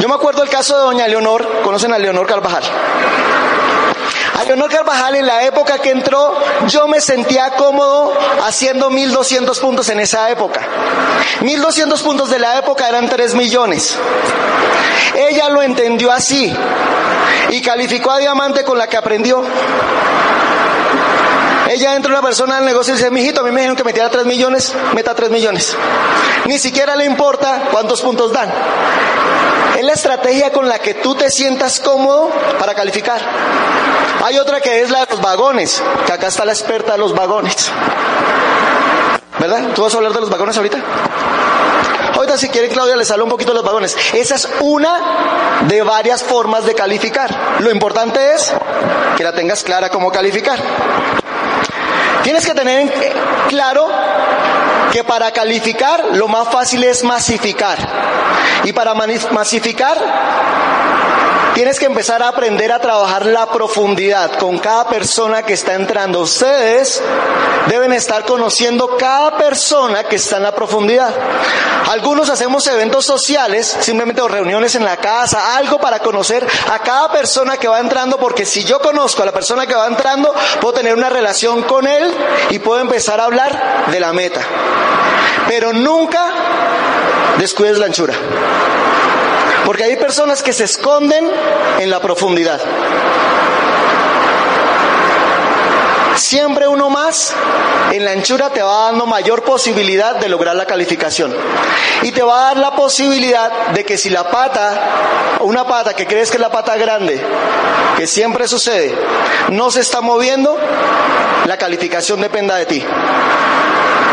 Yo 0.00 0.08
me 0.08 0.14
acuerdo 0.14 0.42
el 0.42 0.48
caso 0.50 0.76
de 0.76 0.82
doña 0.84 1.08
Leonor, 1.08 1.62
conocen 1.64 1.92
a 1.92 1.98
Leonor 1.98 2.26
Carvajal. 2.26 2.62
A 4.36 4.44
Leonor 4.44 4.70
Carvajal 4.70 5.16
en 5.16 5.26
la 5.26 5.44
época 5.44 5.78
que 5.78 5.90
entró, 5.90 6.36
yo 6.66 6.86
me 6.88 7.00
sentía 7.00 7.52
cómodo 7.52 8.12
haciendo 8.46 8.90
1200 8.90 9.58
puntos 9.60 9.88
en 9.88 10.00
esa 10.00 10.30
época. 10.30 10.60
1200 11.40 12.02
puntos 12.02 12.28
de 12.28 12.38
la 12.38 12.58
época 12.58 12.86
eran 12.86 13.08
3 13.08 13.34
millones. 13.34 13.98
Ella 15.14 15.48
lo 15.48 15.62
entendió 15.62 16.12
así 16.12 16.54
y 17.48 17.62
calificó 17.62 18.10
a 18.10 18.18
diamante 18.18 18.62
con 18.62 18.76
la 18.76 18.86
que 18.86 18.98
aprendió. 18.98 19.42
Ella 21.70 21.94
entra 21.94 22.12
una 22.12 22.22
persona 22.22 22.58
al 22.58 22.64
negocio 22.66 22.92
y 22.92 22.96
dice, 22.96 23.10
mijito, 23.10 23.40
a 23.40 23.44
mí 23.44 23.50
me 23.50 23.60
dijeron 23.60 23.76
que 23.76 23.84
metiera 23.84 24.10
3 24.10 24.26
millones, 24.26 24.74
meta 24.94 25.14
3 25.14 25.30
millones. 25.30 25.76
Ni 26.44 26.58
siquiera 26.58 26.94
le 26.94 27.06
importa 27.06 27.68
cuántos 27.72 28.02
puntos 28.02 28.32
dan. 28.32 28.52
Es 29.78 29.84
la 29.84 29.92
estrategia 29.92 30.52
con 30.52 30.68
la 30.68 30.78
que 30.78 30.94
tú 30.94 31.14
te 31.14 31.30
sientas 31.30 31.80
cómodo 31.80 32.30
para 32.58 32.74
calificar. 32.74 33.20
Hay 34.26 34.40
otra 34.40 34.60
que 34.60 34.82
es 34.82 34.90
la 34.90 35.06
de 35.06 35.12
los 35.12 35.20
vagones, 35.20 35.80
que 36.04 36.12
acá 36.12 36.26
está 36.26 36.44
la 36.44 36.50
experta 36.50 36.90
de 36.90 36.98
los 36.98 37.14
vagones. 37.14 37.70
¿Verdad? 39.38 39.68
¿Tú 39.72 39.82
vas 39.82 39.94
a 39.94 39.98
hablar 39.98 40.12
de 40.14 40.20
los 40.20 40.28
vagones 40.28 40.56
ahorita? 40.56 40.78
Ahorita 42.12 42.36
si 42.36 42.48
quieren 42.48 42.72
Claudia 42.72 42.96
les 42.96 43.08
hablo 43.12 43.22
un 43.22 43.30
poquito 43.30 43.52
de 43.52 43.58
los 43.58 43.64
vagones. 43.64 43.96
Esa 44.14 44.34
es 44.34 44.48
una 44.58 45.60
de 45.68 45.80
varias 45.84 46.24
formas 46.24 46.66
de 46.66 46.74
calificar. 46.74 47.60
Lo 47.60 47.70
importante 47.70 48.34
es 48.34 48.52
que 49.16 49.22
la 49.22 49.32
tengas 49.32 49.62
clara 49.62 49.90
cómo 49.90 50.10
calificar. 50.10 50.58
Tienes 52.24 52.44
que 52.44 52.54
tener 52.54 52.92
claro 53.46 53.88
que 54.90 55.04
para 55.04 55.30
calificar 55.30 56.04
lo 56.14 56.26
más 56.26 56.48
fácil 56.48 56.82
es 56.82 57.04
masificar. 57.04 57.78
Y 58.64 58.72
para 58.72 58.92
masificar 58.92 59.96
Tienes 61.56 61.78
que 61.78 61.86
empezar 61.86 62.22
a 62.22 62.28
aprender 62.28 62.70
a 62.70 62.78
trabajar 62.78 63.24
la 63.24 63.46
profundidad 63.46 64.38
con 64.38 64.58
cada 64.58 64.86
persona 64.90 65.42
que 65.42 65.54
está 65.54 65.72
entrando. 65.72 66.20
Ustedes 66.20 67.02
deben 67.66 67.94
estar 67.94 68.26
conociendo 68.26 68.98
cada 68.98 69.38
persona 69.38 70.04
que 70.04 70.16
está 70.16 70.36
en 70.36 70.42
la 70.42 70.54
profundidad. 70.54 71.14
Algunos 71.88 72.28
hacemos 72.28 72.66
eventos 72.66 73.06
sociales, 73.06 73.74
simplemente 73.80 74.20
reuniones 74.28 74.74
en 74.74 74.84
la 74.84 74.98
casa, 74.98 75.56
algo 75.56 75.78
para 75.78 76.00
conocer 76.00 76.46
a 76.70 76.78
cada 76.80 77.10
persona 77.10 77.56
que 77.56 77.68
va 77.68 77.80
entrando, 77.80 78.18
porque 78.18 78.44
si 78.44 78.62
yo 78.62 78.78
conozco 78.78 79.22
a 79.22 79.24
la 79.24 79.32
persona 79.32 79.66
que 79.66 79.74
va 79.74 79.86
entrando, 79.86 80.34
puedo 80.60 80.74
tener 80.74 80.92
una 80.92 81.08
relación 81.08 81.62
con 81.62 81.86
él 81.86 82.14
y 82.50 82.58
puedo 82.58 82.82
empezar 82.82 83.18
a 83.18 83.24
hablar 83.24 83.86
de 83.90 83.98
la 83.98 84.12
meta. 84.12 84.42
Pero 85.48 85.72
nunca 85.72 86.22
descuides 87.38 87.78
la 87.78 87.86
anchura. 87.86 88.12
Porque 89.66 89.82
hay 89.82 89.96
personas 89.96 90.44
que 90.44 90.52
se 90.52 90.62
esconden 90.62 91.28
en 91.80 91.90
la 91.90 92.00
profundidad. 92.00 92.60
Siempre 96.14 96.66
uno 96.66 96.88
más 96.88 97.34
en 97.92 98.04
la 98.04 98.12
anchura 98.12 98.50
te 98.50 98.62
va 98.62 98.84
dando 98.84 99.06
mayor 99.06 99.42
posibilidad 99.42 100.16
de 100.16 100.28
lograr 100.28 100.54
la 100.54 100.66
calificación. 100.66 101.34
Y 102.02 102.12
te 102.12 102.22
va 102.22 102.38
a 102.38 102.44
dar 102.46 102.56
la 102.58 102.76
posibilidad 102.76 103.68
de 103.68 103.84
que 103.84 103.98
si 103.98 104.08
la 104.08 104.30
pata, 104.30 105.38
una 105.40 105.66
pata 105.66 105.94
que 105.94 106.06
crees 106.06 106.30
que 106.30 106.36
es 106.36 106.40
la 106.40 106.50
pata 106.50 106.76
grande, 106.76 107.20
que 107.96 108.06
siempre 108.06 108.46
sucede, 108.46 108.94
no 109.50 109.70
se 109.72 109.80
está 109.80 110.00
moviendo, 110.00 110.56
la 111.44 111.58
calificación 111.58 112.20
dependa 112.20 112.54
de 112.56 112.66
ti. 112.66 112.84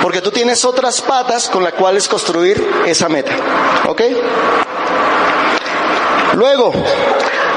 Porque 0.01 0.21
tú 0.21 0.31
tienes 0.31 0.65
otras 0.65 1.01
patas 1.01 1.47
con 1.47 1.63
las 1.63 1.73
cuales 1.73 2.07
construir 2.07 2.83
esa 2.85 3.07
meta. 3.07 3.31
¿Ok? 3.87 4.01
Luego, 6.35 6.71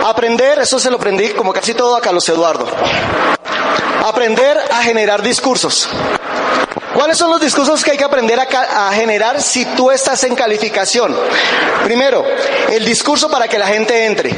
aprender, 0.05 0.59
eso 0.59 0.79
se 0.79 0.91
lo 0.91 0.97
aprendí 0.97 1.31
como 1.31 1.53
casi 1.53 1.75
todo 1.75 1.97
a 1.97 2.01
Carlos 2.01 2.29
Eduardo. 2.29 2.67
Aprender 4.05 4.59
a 4.71 4.83
generar 4.83 5.23
discursos. 5.23 5.89
¿Cuáles 6.95 7.19
son 7.19 7.31
los 7.31 7.41
discursos 7.41 7.85
que 7.85 7.91
hay 7.91 7.99
que 7.99 8.05
aprender 8.05 8.39
a, 8.41 8.89
a, 8.89 8.93
generar 8.93 9.43
si 9.43 9.65
tú 9.65 9.91
estás 9.91 10.25
en 10.25 10.35
calificación? 10.35 11.15
Primero, 11.85 12.25
el 12.71 12.85
discurso 12.85 13.29
para 13.29 13.49
que 13.49 13.59
la 13.59 13.67
gente 13.67 14.07
entre. 14.07 14.35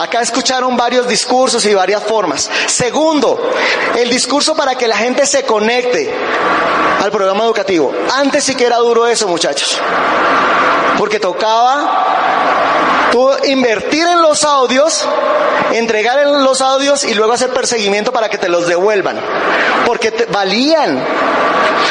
Acá 0.00 0.20
escucharon 0.20 0.76
varios 0.76 1.08
discursos 1.08 1.64
y 1.66 1.74
varias 1.74 2.02
formas. 2.04 2.48
Segundo, 2.66 3.50
el 3.96 4.08
discurso 4.08 4.54
para 4.54 4.76
que 4.76 4.86
la 4.86 4.96
gente 4.96 5.26
se 5.26 5.42
conecte 5.42 6.14
al 7.02 7.10
programa 7.10 7.44
educativo. 7.44 7.92
Antes 8.14 8.44
sí 8.44 8.54
que 8.54 8.64
era 8.64 8.76
duro 8.76 9.06
eso, 9.06 9.26
muchachos. 9.26 9.80
Porque 10.96 11.18
tocaba 11.18 12.27
tú 13.10 13.30
invertir 13.44 14.06
en 14.06 14.22
los 14.22 14.44
audios, 14.44 15.04
entregar 15.72 16.18
en 16.20 16.42
los 16.42 16.60
audios 16.60 17.04
y 17.04 17.14
luego 17.14 17.32
hacer 17.32 17.50
perseguimiento 17.50 18.12
para 18.12 18.28
que 18.28 18.38
te 18.38 18.48
los 18.48 18.66
devuelvan. 18.66 19.18
Porque 19.86 20.10
te, 20.10 20.26
valían. 20.26 21.02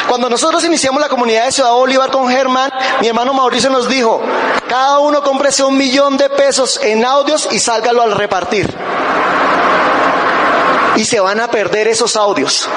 Cuando 0.08 0.30
nosotros 0.30 0.64
iniciamos 0.64 1.00
la 1.00 1.08
comunidad 1.08 1.46
de 1.46 1.52
Ciudad 1.52 1.72
Bolívar 1.72 2.10
con 2.10 2.28
Germán, 2.28 2.72
mi 3.00 3.08
hermano 3.08 3.32
Mauricio 3.34 3.70
nos 3.70 3.88
dijo, 3.88 4.22
cada 4.68 4.98
uno 5.00 5.22
cómprese 5.22 5.64
un 5.64 5.76
millón 5.76 6.16
de 6.16 6.28
pesos 6.30 6.80
en 6.82 7.04
audios 7.04 7.48
y 7.50 7.58
sálgalo 7.58 8.02
al 8.02 8.12
repartir. 8.12 8.72
Y 10.96 11.04
se 11.04 11.20
van 11.20 11.40
a 11.40 11.48
perder 11.48 11.88
esos 11.88 12.16
audios. 12.16 12.68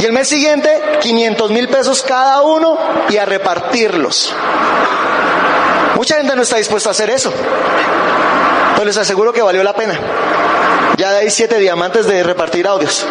Y 0.00 0.04
el 0.06 0.12
mes 0.12 0.28
siguiente, 0.28 0.98
500 1.02 1.50
mil 1.50 1.68
pesos 1.68 2.02
cada 2.02 2.40
uno 2.40 2.78
y 3.10 3.18
a 3.18 3.26
repartirlos. 3.26 4.34
Mucha 6.00 6.16
gente 6.16 6.34
no 6.34 6.40
está 6.40 6.56
dispuesta 6.56 6.88
a 6.88 6.92
hacer 6.92 7.10
eso. 7.10 7.30
Pero 8.72 8.86
les 8.86 8.96
aseguro 8.96 9.34
que 9.34 9.42
valió 9.42 9.62
la 9.62 9.74
pena. 9.74 10.00
Ya 10.96 11.10
hay 11.10 11.28
siete 11.28 11.58
diamantes 11.58 12.06
de 12.06 12.22
repartir 12.22 12.66
audios. 12.66 13.04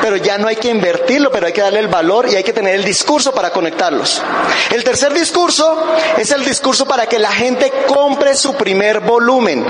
Pero 0.00 0.14
ya 0.14 0.38
no 0.38 0.46
hay 0.46 0.54
que 0.54 0.68
invertirlo, 0.68 1.32
pero 1.32 1.48
hay 1.48 1.52
que 1.52 1.60
darle 1.60 1.80
el 1.80 1.88
valor 1.88 2.28
y 2.28 2.36
hay 2.36 2.44
que 2.44 2.52
tener 2.52 2.76
el 2.76 2.84
discurso 2.84 3.32
para 3.32 3.50
conectarlos. 3.50 4.22
El 4.70 4.84
tercer 4.84 5.12
discurso 5.12 5.76
es 6.16 6.30
el 6.30 6.44
discurso 6.44 6.86
para 6.86 7.06
que 7.06 7.18
la 7.18 7.32
gente 7.32 7.72
compre 7.88 8.36
su 8.36 8.54
primer 8.54 9.00
volumen. 9.00 9.66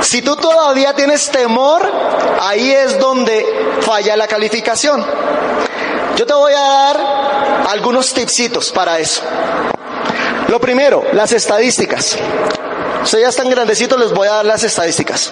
Si 0.00 0.20
tú 0.22 0.34
todavía 0.34 0.94
tienes 0.94 1.30
temor, 1.30 1.88
ahí 2.40 2.72
es 2.72 2.98
donde 2.98 3.46
falla 3.82 4.16
la 4.16 4.26
calificación. 4.26 5.06
Yo 6.16 6.26
te 6.26 6.34
voy 6.34 6.54
a 6.54 6.60
dar 6.60 7.66
algunos 7.68 8.12
tipsitos 8.12 8.72
para 8.72 8.98
eso. 8.98 9.22
Lo 10.48 10.58
primero, 10.58 11.04
las 11.12 11.32
estadísticas. 11.32 12.16
Ustedes 13.02 13.22
ya 13.22 13.28
están 13.28 13.50
grandecitos, 13.50 13.98
les 14.00 14.12
voy 14.12 14.28
a 14.28 14.32
dar 14.32 14.44
las 14.46 14.64
estadísticas. 14.64 15.30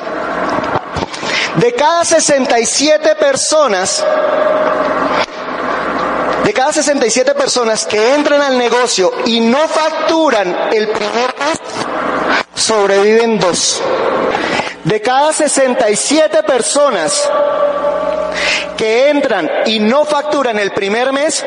De 1.56 1.72
cada 1.74 2.04
67 2.04 3.14
personas, 3.14 4.04
de 6.44 6.52
cada 6.52 6.72
67 6.72 7.34
personas 7.34 7.86
que 7.86 8.14
entran 8.14 8.42
al 8.42 8.58
negocio 8.58 9.10
y 9.24 9.40
no 9.40 9.66
facturan 9.66 10.54
el 10.72 10.88
primer 10.88 11.34
mes, 11.38 11.60
sobreviven 12.54 13.38
dos. 13.38 13.80
De 14.84 15.00
cada 15.00 15.32
67 15.32 16.42
personas 16.42 17.28
que 18.76 19.08
entran 19.08 19.50
y 19.64 19.78
no 19.78 20.04
facturan 20.04 20.58
el 20.58 20.72
primer 20.72 21.10
mes, 21.12 21.42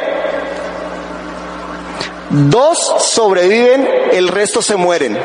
dos 2.29 2.95
sobreviven, 3.00 3.88
el 4.12 4.27
resto 4.27 4.62
se 4.62 4.75
mueren. 4.75 5.17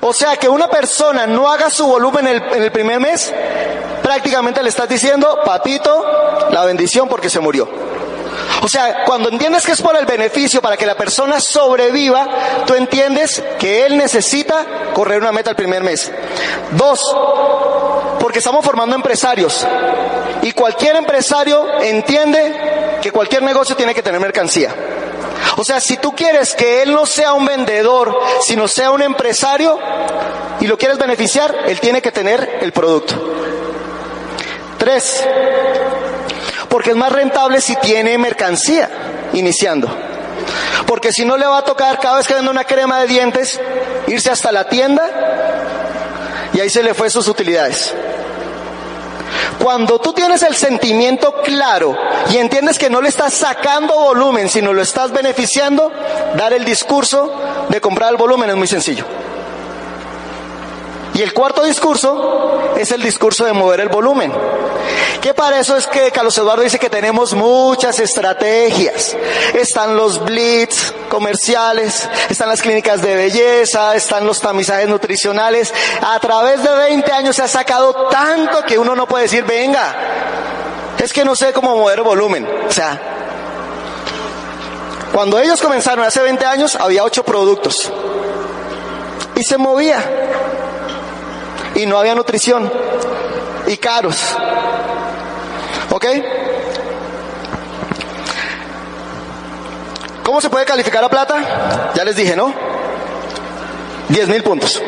O 0.00 0.12
sea 0.12 0.36
que 0.36 0.48
una 0.48 0.68
persona 0.68 1.26
no 1.26 1.50
haga 1.50 1.70
su 1.70 1.86
volumen 1.86 2.28
en 2.28 2.62
el, 2.62 2.70
primer 2.70 3.00
mes, 3.00 3.32
prácticamente 4.02 4.62
le 4.62 4.68
estás 4.68 4.88
diciendo, 4.88 5.40
papito, 5.44 6.48
la 6.50 6.64
bendición 6.64 7.08
porque 7.08 7.28
se 7.28 7.40
murió. 7.40 7.68
O 8.62 8.68
sea, 8.68 9.04
cuando 9.04 9.28
entiendes 9.28 9.64
que 9.64 9.72
es 9.72 9.82
por 9.82 9.96
el 9.96 10.06
beneficio, 10.06 10.62
para 10.62 10.76
que 10.76 10.86
la 10.86 10.96
persona 10.96 11.40
sobreviva, 11.40 12.28
tú 12.66 12.74
entiendes 12.74 13.42
que 13.58 13.84
él 13.84 13.96
necesita 13.96 14.92
correr 14.94 15.20
una 15.20 15.32
meta 15.32 15.50
el 15.50 15.56
primer 15.56 15.82
mes. 15.82 16.10
Dos, 16.72 17.16
porque 18.20 18.38
estamos 18.38 18.64
formando 18.64 18.94
empresarios. 18.94 19.66
Y 20.42 20.52
cualquier 20.52 20.96
empresario 20.96 21.80
entiende 21.80 22.85
que 23.06 23.12
cualquier 23.12 23.44
negocio 23.44 23.76
tiene 23.76 23.94
que 23.94 24.02
tener 24.02 24.20
mercancía. 24.20 24.74
O 25.58 25.62
sea, 25.62 25.78
si 25.78 25.96
tú 25.96 26.12
quieres 26.12 26.56
que 26.56 26.82
él 26.82 26.92
no 26.92 27.06
sea 27.06 27.34
un 27.34 27.44
vendedor, 27.44 28.18
sino 28.40 28.66
sea 28.66 28.90
un 28.90 29.00
empresario 29.00 29.78
y 30.58 30.66
lo 30.66 30.76
quieres 30.76 30.98
beneficiar, 30.98 31.54
él 31.68 31.78
tiene 31.78 32.02
que 32.02 32.10
tener 32.10 32.58
el 32.62 32.72
producto. 32.72 33.14
Tres, 34.76 35.24
porque 36.68 36.90
es 36.90 36.96
más 36.96 37.12
rentable 37.12 37.60
si 37.60 37.76
tiene 37.76 38.18
mercancía 38.18 38.90
iniciando. 39.34 39.88
Porque 40.84 41.12
si 41.12 41.24
no 41.24 41.36
le 41.36 41.46
va 41.46 41.58
a 41.58 41.64
tocar 41.64 42.00
cada 42.00 42.16
vez 42.16 42.26
que 42.26 42.34
vende 42.34 42.50
una 42.50 42.64
crema 42.64 42.98
de 42.98 43.06
dientes, 43.06 43.60
irse 44.08 44.32
hasta 44.32 44.50
la 44.50 44.68
tienda 44.68 45.08
y 46.52 46.58
ahí 46.58 46.70
se 46.70 46.82
le 46.82 46.92
fue 46.92 47.08
sus 47.08 47.28
utilidades. 47.28 47.94
Cuando 49.62 49.98
tú 49.98 50.12
tienes 50.12 50.42
el 50.42 50.54
sentimiento 50.54 51.34
claro 51.42 51.96
y 52.30 52.36
entiendes 52.36 52.78
que 52.78 52.90
no 52.90 53.00
le 53.00 53.08
estás 53.08 53.34
sacando 53.34 53.94
volumen, 53.94 54.48
sino 54.48 54.72
lo 54.72 54.82
estás 54.82 55.12
beneficiando, 55.12 55.92
dar 56.36 56.52
el 56.52 56.64
discurso 56.64 57.32
de 57.68 57.80
comprar 57.80 58.10
el 58.10 58.16
volumen 58.16 58.50
es 58.50 58.56
muy 58.56 58.68
sencillo. 58.68 59.04
Y 61.16 61.22
el 61.22 61.32
cuarto 61.32 61.64
discurso 61.64 62.74
es 62.76 62.92
el 62.92 63.02
discurso 63.02 63.46
de 63.46 63.54
mover 63.54 63.80
el 63.80 63.88
volumen. 63.88 64.30
Que 65.22 65.32
para 65.32 65.58
eso 65.58 65.74
es 65.74 65.86
que 65.86 66.10
Carlos 66.10 66.36
Eduardo 66.36 66.62
dice 66.62 66.78
que 66.78 66.90
tenemos 66.90 67.32
muchas 67.32 67.98
estrategias. 68.00 69.16
Están 69.54 69.96
los 69.96 70.22
blitz 70.22 70.92
comerciales, 71.08 72.06
están 72.28 72.50
las 72.50 72.60
clínicas 72.60 73.00
de 73.00 73.16
belleza, 73.16 73.96
están 73.96 74.26
los 74.26 74.40
tamizajes 74.40 74.88
nutricionales. 74.88 75.72
A 76.02 76.20
través 76.20 76.62
de 76.62 76.70
20 76.70 77.10
años 77.10 77.34
se 77.34 77.42
ha 77.42 77.48
sacado 77.48 77.94
tanto 78.10 78.62
que 78.66 78.78
uno 78.78 78.94
no 78.94 79.08
puede 79.08 79.24
decir, 79.24 79.42
venga, 79.44 79.94
es 81.02 81.14
que 81.14 81.24
no 81.24 81.34
sé 81.34 81.54
cómo 81.54 81.74
mover 81.76 82.02
volumen. 82.02 82.46
O 82.68 82.70
sea, 82.70 83.00
cuando 85.14 85.40
ellos 85.40 85.62
comenzaron 85.62 86.04
hace 86.04 86.20
20 86.20 86.44
años 86.44 86.76
había 86.76 87.04
8 87.04 87.24
productos 87.24 87.90
y 89.34 89.42
se 89.42 89.56
movía 89.56 90.35
y 91.76 91.86
no 91.86 91.98
había 91.98 92.14
nutrición 92.14 92.70
y 93.66 93.76
caros. 93.76 94.18
¿Ok? 95.90 96.06
¿Cómo 100.24 100.40
se 100.40 100.50
puede 100.50 100.64
calificar 100.64 101.04
a 101.04 101.08
plata? 101.08 101.92
Ya 101.94 102.04
les 102.04 102.16
dije, 102.16 102.34
¿no? 102.34 102.52
10 104.08 104.28
mil 104.28 104.42
puntos. 104.42 104.82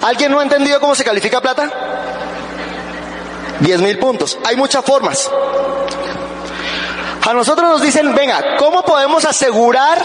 ¿Alguien 0.00 0.32
no 0.32 0.40
ha 0.40 0.42
entendido 0.42 0.80
cómo 0.80 0.94
se 0.94 1.04
califica 1.04 1.38
a 1.38 1.40
plata? 1.40 1.70
10 3.60 3.80
mil 3.80 3.98
puntos. 3.98 4.38
Hay 4.44 4.56
muchas 4.56 4.84
formas. 4.84 5.30
A 7.28 7.32
nosotros 7.34 7.68
nos 7.68 7.82
dicen, 7.82 8.14
venga, 8.14 8.56
¿cómo 8.58 8.82
podemos 8.82 9.24
asegurar 9.24 9.98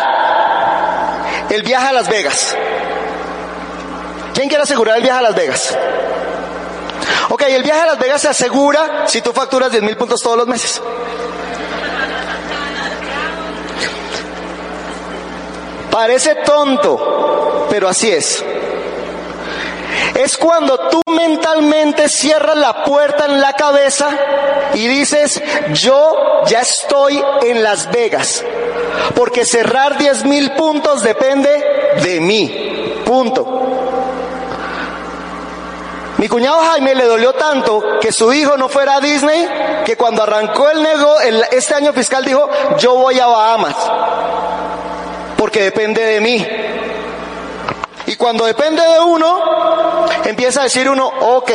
el 1.50 1.64
viaje 1.64 1.88
a 1.88 1.94
Las 1.94 2.08
Vegas? 2.10 2.56
¿Quién 4.38 4.50
quiere 4.50 4.66
asegurar 4.66 4.98
el 4.98 5.02
viaje 5.02 5.18
a 5.18 5.22
Las 5.24 5.36
Vegas? 5.36 5.76
Ok, 7.30 7.42
el 7.48 7.64
viaje 7.64 7.82
a 7.82 7.86
Las 7.88 7.98
Vegas 7.98 8.22
se 8.22 8.28
asegura 8.28 9.08
si 9.08 9.20
tú 9.20 9.34
facturas 9.34 9.72
10 9.72 9.82
mil 9.82 9.98
puntos 9.98 10.22
todos 10.22 10.38
los 10.38 10.46
meses. 10.46 10.80
Parece 15.90 16.36
tonto, 16.36 17.66
pero 17.68 17.88
así 17.88 18.12
es. 18.12 18.46
Es 20.14 20.38
cuando 20.38 20.88
tú 20.90 21.02
mentalmente 21.12 22.08
cierras 22.08 22.58
la 22.58 22.84
puerta 22.84 23.26
en 23.26 23.42
la 23.42 23.54
cabeza 23.54 24.08
y 24.76 24.88
dices, 24.88 25.42
yo 25.74 26.44
ya 26.46 26.62
estoy 26.62 27.20
en 27.42 27.64
Las 27.64 27.90
Vegas. 27.90 28.44
Porque 29.16 29.46
cerrar 29.46 29.98
10 29.98 30.26
mil 30.26 30.52
puntos 30.52 31.02
depende 31.02 31.96
de 32.04 32.20
mí. 32.22 33.02
Punto. 33.04 33.67
Mi 36.18 36.28
cuñado 36.28 36.60
Jaime 36.62 36.96
le 36.96 37.06
dolió 37.06 37.34
tanto 37.34 38.00
que 38.02 38.12
su 38.12 38.34
hijo 38.34 38.58
no 38.58 38.70
fuera 38.70 38.96
a 38.96 39.00
Disney 39.00 39.48
que 39.86 39.96
cuando 39.96 40.24
arrancó 40.24 40.70
el 40.70 40.82
negocio, 40.82 41.44
este 41.52 41.76
año 41.76 41.94
fiscal 41.94 42.26
dijo, 42.26 42.50
yo 42.80 42.96
voy 42.96 43.20
a 43.20 43.28
Bahamas. 43.28 43.76
Porque 45.38 45.62
depende 45.62 46.04
de 46.04 46.20
mí. 46.20 46.46
Y 48.08 48.16
cuando 48.16 48.46
depende 48.46 48.82
de 48.82 49.00
uno, 49.00 50.06
empieza 50.26 50.62
a 50.62 50.64
decir 50.64 50.90
uno, 50.90 51.08
ok, 51.08 51.52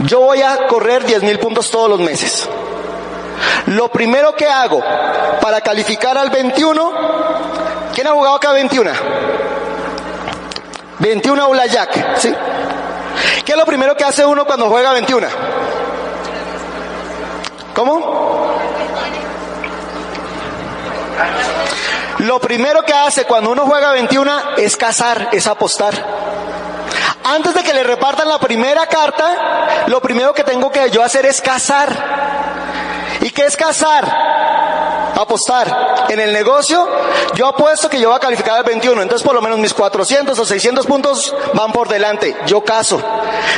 yo 0.00 0.20
voy 0.20 0.40
a 0.42 0.66
correr 0.68 1.04
10 1.04 1.24
mil 1.24 1.38
puntos 1.40 1.70
todos 1.70 1.90
los 1.90 1.98
meses. 1.98 2.48
Lo 3.66 3.90
primero 3.90 4.34
que 4.34 4.46
hago 4.46 4.80
para 5.40 5.60
calificar 5.60 6.16
al 6.16 6.30
21, 6.30 6.92
¿quién 7.94 8.06
ha 8.06 8.12
jugado 8.12 8.36
acá 8.36 8.52
21? 8.52 8.90
21 10.98 11.64
Jack, 11.66 12.18
¿sí? 12.18 12.34
¿Qué 13.44 13.52
es 13.52 13.58
lo 13.58 13.64
primero 13.64 13.96
que 13.96 14.04
hace 14.04 14.24
uno 14.24 14.44
cuando 14.44 14.68
juega 14.68 14.92
21? 14.92 15.26
¿Cómo? 17.74 18.58
Lo 22.18 22.40
primero 22.40 22.82
que 22.82 22.92
hace 22.92 23.24
cuando 23.24 23.50
uno 23.50 23.64
juega 23.64 23.92
21 23.92 24.56
es 24.56 24.76
cazar, 24.76 25.28
es 25.32 25.46
apostar. 25.46 25.94
Antes 27.24 27.54
de 27.54 27.62
que 27.62 27.74
le 27.74 27.84
repartan 27.84 28.28
la 28.28 28.38
primera 28.38 28.86
carta, 28.86 29.84
lo 29.86 30.00
primero 30.00 30.34
que 30.34 30.44
tengo 30.44 30.70
que 30.70 30.90
yo 30.90 31.02
hacer 31.02 31.26
es 31.26 31.40
cazar. 31.40 31.88
¿Y 33.20 33.30
qué 33.30 33.46
es 33.46 33.56
cazar? 33.56 34.04
Apostar. 35.14 36.06
En 36.08 36.20
el 36.20 36.32
negocio, 36.32 36.88
yo 37.34 37.46
apuesto 37.46 37.88
que 37.88 38.00
yo 38.00 38.08
voy 38.08 38.16
a 38.16 38.20
calificar 38.20 38.56
al 38.56 38.64
21, 38.64 39.02
entonces 39.02 39.26
por 39.26 39.34
lo 39.34 39.42
menos 39.42 39.58
mis 39.58 39.74
400 39.74 40.38
o 40.38 40.44
600 40.44 40.86
puntos 40.86 41.34
van 41.54 41.72
por 41.72 41.88
delante. 41.88 42.36
Yo 42.46 42.62
caso. 42.62 43.02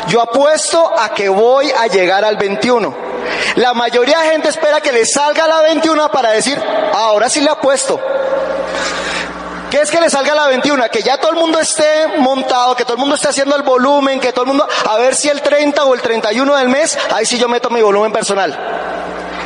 Yo 0.09 0.21
apuesto 0.21 0.93
a 0.99 1.11
que 1.11 1.29
voy 1.29 1.71
a 1.71 1.87
llegar 1.87 2.25
al 2.25 2.37
21. 2.37 2.95
La 3.57 3.75
mayoría 3.75 4.21
de 4.21 4.31
gente 4.31 4.49
espera 4.49 4.81
que 4.81 4.93
le 4.93 5.05
salga 5.05 5.47
la 5.47 5.61
21 5.61 6.11
para 6.11 6.31
decir, 6.31 6.61
ahora 6.95 7.29
sí 7.29 7.41
le 7.41 7.51
apuesto. 7.51 8.01
¿Qué 9.71 9.81
es 9.81 9.91
que 9.91 10.01
le 10.01 10.11
salga 10.11 10.35
la 10.35 10.49
21? 10.49 10.89
Que 10.91 11.03
ya 11.03 11.19
todo 11.19 11.31
el 11.31 11.39
mundo 11.39 11.61
esté 11.61 12.09
montado, 12.19 12.75
que 12.75 12.83
todo 12.83 12.95
el 12.95 13.01
mundo 13.01 13.15
esté 13.15 13.29
haciendo 13.29 13.55
el 13.55 13.63
volumen, 13.63 14.19
que 14.19 14.33
todo 14.33 14.43
el 14.43 14.49
mundo, 14.49 14.67
a 14.89 14.97
ver 14.97 15.15
si 15.15 15.29
el 15.29 15.41
30 15.43 15.85
o 15.85 15.95
el 15.95 16.03
31 16.03 16.57
del 16.57 16.69
mes, 16.69 16.99
ahí 17.15 17.25
sí 17.25 17.39
yo 17.39 17.49
meto 17.49 17.71
mi 17.71 17.81
volumen 17.81 18.13
personal. 18.13 18.59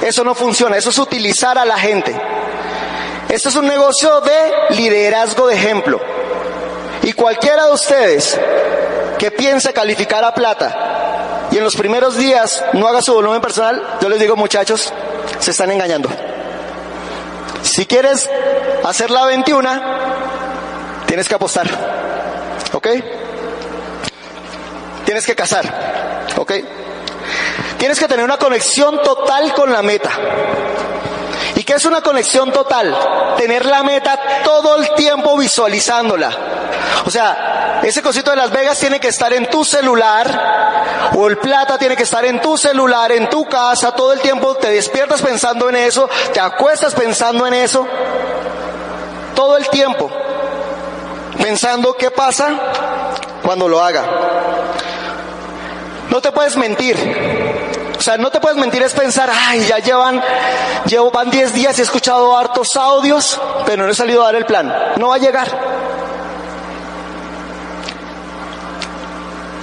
Eso 0.05 0.23
no 0.23 0.35
funciona, 0.35 0.77
eso 0.77 0.90
es 0.90 0.99
utilizar 0.99 1.57
a 1.57 1.64
la 1.64 1.79
gente. 1.79 2.14
Esto 3.31 3.49
es 3.49 3.57
un 3.57 3.67
negocio 3.67 4.21
de 4.21 4.77
liderazgo 4.77 5.47
de 5.47 5.55
ejemplo. 5.55 5.99
Y 7.03 7.14
cualquiera 7.14 7.67
de 7.67 7.73
ustedes 7.73 8.38
que 9.19 9.31
piense 9.31 9.73
calificar 9.73 10.23
a 10.23 10.35
plata 10.35 11.49
y 11.51 11.57
en 11.57 11.64
los 11.64 11.75
primeros 11.75 12.19
días 12.19 12.62
no 12.75 12.87
haga 12.87 13.01
su 13.01 13.14
volumen 13.14 13.40
personal, 13.40 13.83
yo 14.03 14.11
les 14.11 14.21
digo 14.21 14.37
muchachos, 14.37 14.93
se 15.38 15.53
están 15.53 15.71
engañando. 15.71 16.11
Si 17.62 17.87
quieres 17.87 18.29
hacer 18.85 19.11
la 19.11 19.25
21, 19.25 19.83
tienes 21.07 21.27
que 21.27 21.35
apostar. 21.35 21.67
¿Ok? 22.75 22.88
Tienes 25.07 25.25
que 25.25 25.35
cazar. 25.35 26.27
¿Ok? 26.37 26.53
Tienes 27.79 27.99
que 27.99 28.09
tener 28.09 28.25
una 28.25 28.38
conexión 28.38 29.03
total 29.03 29.53
con 29.55 29.73
la 29.73 29.83
meta. 29.83 30.11
¿Y 31.57 31.62
qué 31.62 31.75
es 31.75 31.85
una 31.85 32.01
conexión 32.01 32.53
total? 32.53 32.97
Tener 33.37 33.64
la 33.67 33.83
meta 33.83 34.19
todo 34.45 34.77
el 34.77 34.95
tiempo 34.95 35.37
visualizándola. 35.37 36.31
O 37.07 37.11
sea, 37.11 37.81
ese 37.83 38.03
cosito 38.03 38.31
de 38.31 38.37
Las 38.37 38.51
Vegas 38.51 38.79
tiene 38.79 38.99
que 38.99 39.09
estar 39.09 39.33
en 39.33 39.49
tu 39.51 39.64
celular, 39.64 41.12
o 41.17 41.29
el 41.29 41.37
plata 41.37 41.77
tiene 41.79 41.97
que 41.97 42.05
estar 42.05 42.25
en 42.25 42.40
tu 42.40 42.57
celular, 42.57 43.12
en 43.12 43.29
tu 43.29 43.47
casa, 43.47 43.93
todo 43.93 44.12
el 44.12 44.21
tiempo 44.21 44.55
te 44.57 44.71
despiertas 44.71 45.21
pensando 45.21 45.69
en 45.69 45.77
eso, 45.77 46.09
te 46.33 46.40
acuestas 46.40 46.95
pensando 46.95 47.47
en 47.47 47.55
eso, 47.55 47.87
todo 49.35 49.57
el 49.57 49.69
tiempo, 49.69 50.11
pensando 51.40 51.95
qué 51.95 52.11
pasa 52.11 52.49
cuando 53.43 53.69
lo 53.69 53.83
haga. 53.83 54.05
No 56.14 56.22
te 56.22 56.31
puedes 56.31 56.57
mentir. 56.57 56.96
O 57.98 58.00
sea, 58.00 58.16
no 58.16 58.31
te 58.31 58.38
puedes 58.38 58.57
mentir 58.57 58.81
es 58.85 58.92
pensar, 58.94 59.29
ay, 59.35 59.66
ya 59.66 59.81
llevan, 59.81 60.22
llevo, 60.87 61.11
van 61.11 61.29
10 61.29 61.53
días 61.53 61.77
y 61.77 61.81
he 61.81 61.83
escuchado 61.83 62.38
hartos 62.38 62.77
audios, 62.77 63.40
pero 63.66 63.83
no 63.83 63.90
he 63.90 63.94
salido 63.96 64.22
a 64.22 64.27
dar 64.27 64.37
el 64.37 64.46
plan. 64.46 64.72
No 64.96 65.09
va 65.09 65.16
a 65.16 65.18
llegar. 65.18 65.48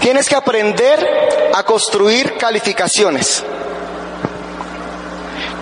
Tienes 0.02 0.28
que 0.28 0.36
aprender 0.36 1.52
a 1.54 1.64
construir 1.64 2.36
calificaciones. 2.38 3.46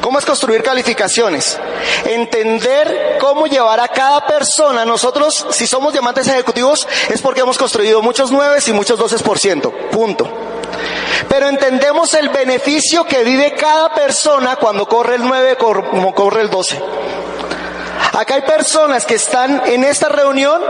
¿Cómo 0.01 0.17
es 0.17 0.25
construir 0.25 0.63
calificaciones? 0.63 1.59
Entender 2.05 3.17
cómo 3.19 3.45
llevar 3.45 3.79
a 3.79 3.89
cada 3.89 4.25
persona. 4.25 4.85
Nosotros, 4.85 5.45
si 5.51 5.67
somos 5.67 5.93
diamantes 5.93 6.27
ejecutivos, 6.27 6.87
es 7.09 7.21
porque 7.21 7.41
hemos 7.41 7.59
construido 7.59 8.01
muchos 8.01 8.31
9 8.31 8.57
y 8.65 8.71
muchos 8.71 8.99
12%. 8.99 9.71
Punto. 9.91 10.48
Pero 11.27 11.47
entendemos 11.47 12.13
el 12.13 12.29
beneficio 12.29 13.03
que 13.05 13.23
vive 13.23 13.53
cada 13.53 13.93
persona 13.93 14.55
cuando 14.55 14.87
corre 14.87 15.15
el 15.15 15.23
9 15.23 15.57
como 15.57 16.13
corre 16.13 16.41
el 16.41 16.49
12. 16.49 16.81
Acá 18.13 18.35
hay 18.35 18.41
personas 18.41 19.05
que 19.05 19.15
están 19.15 19.61
en 19.65 19.83
esta 19.83 20.09
reunión, 20.09 20.61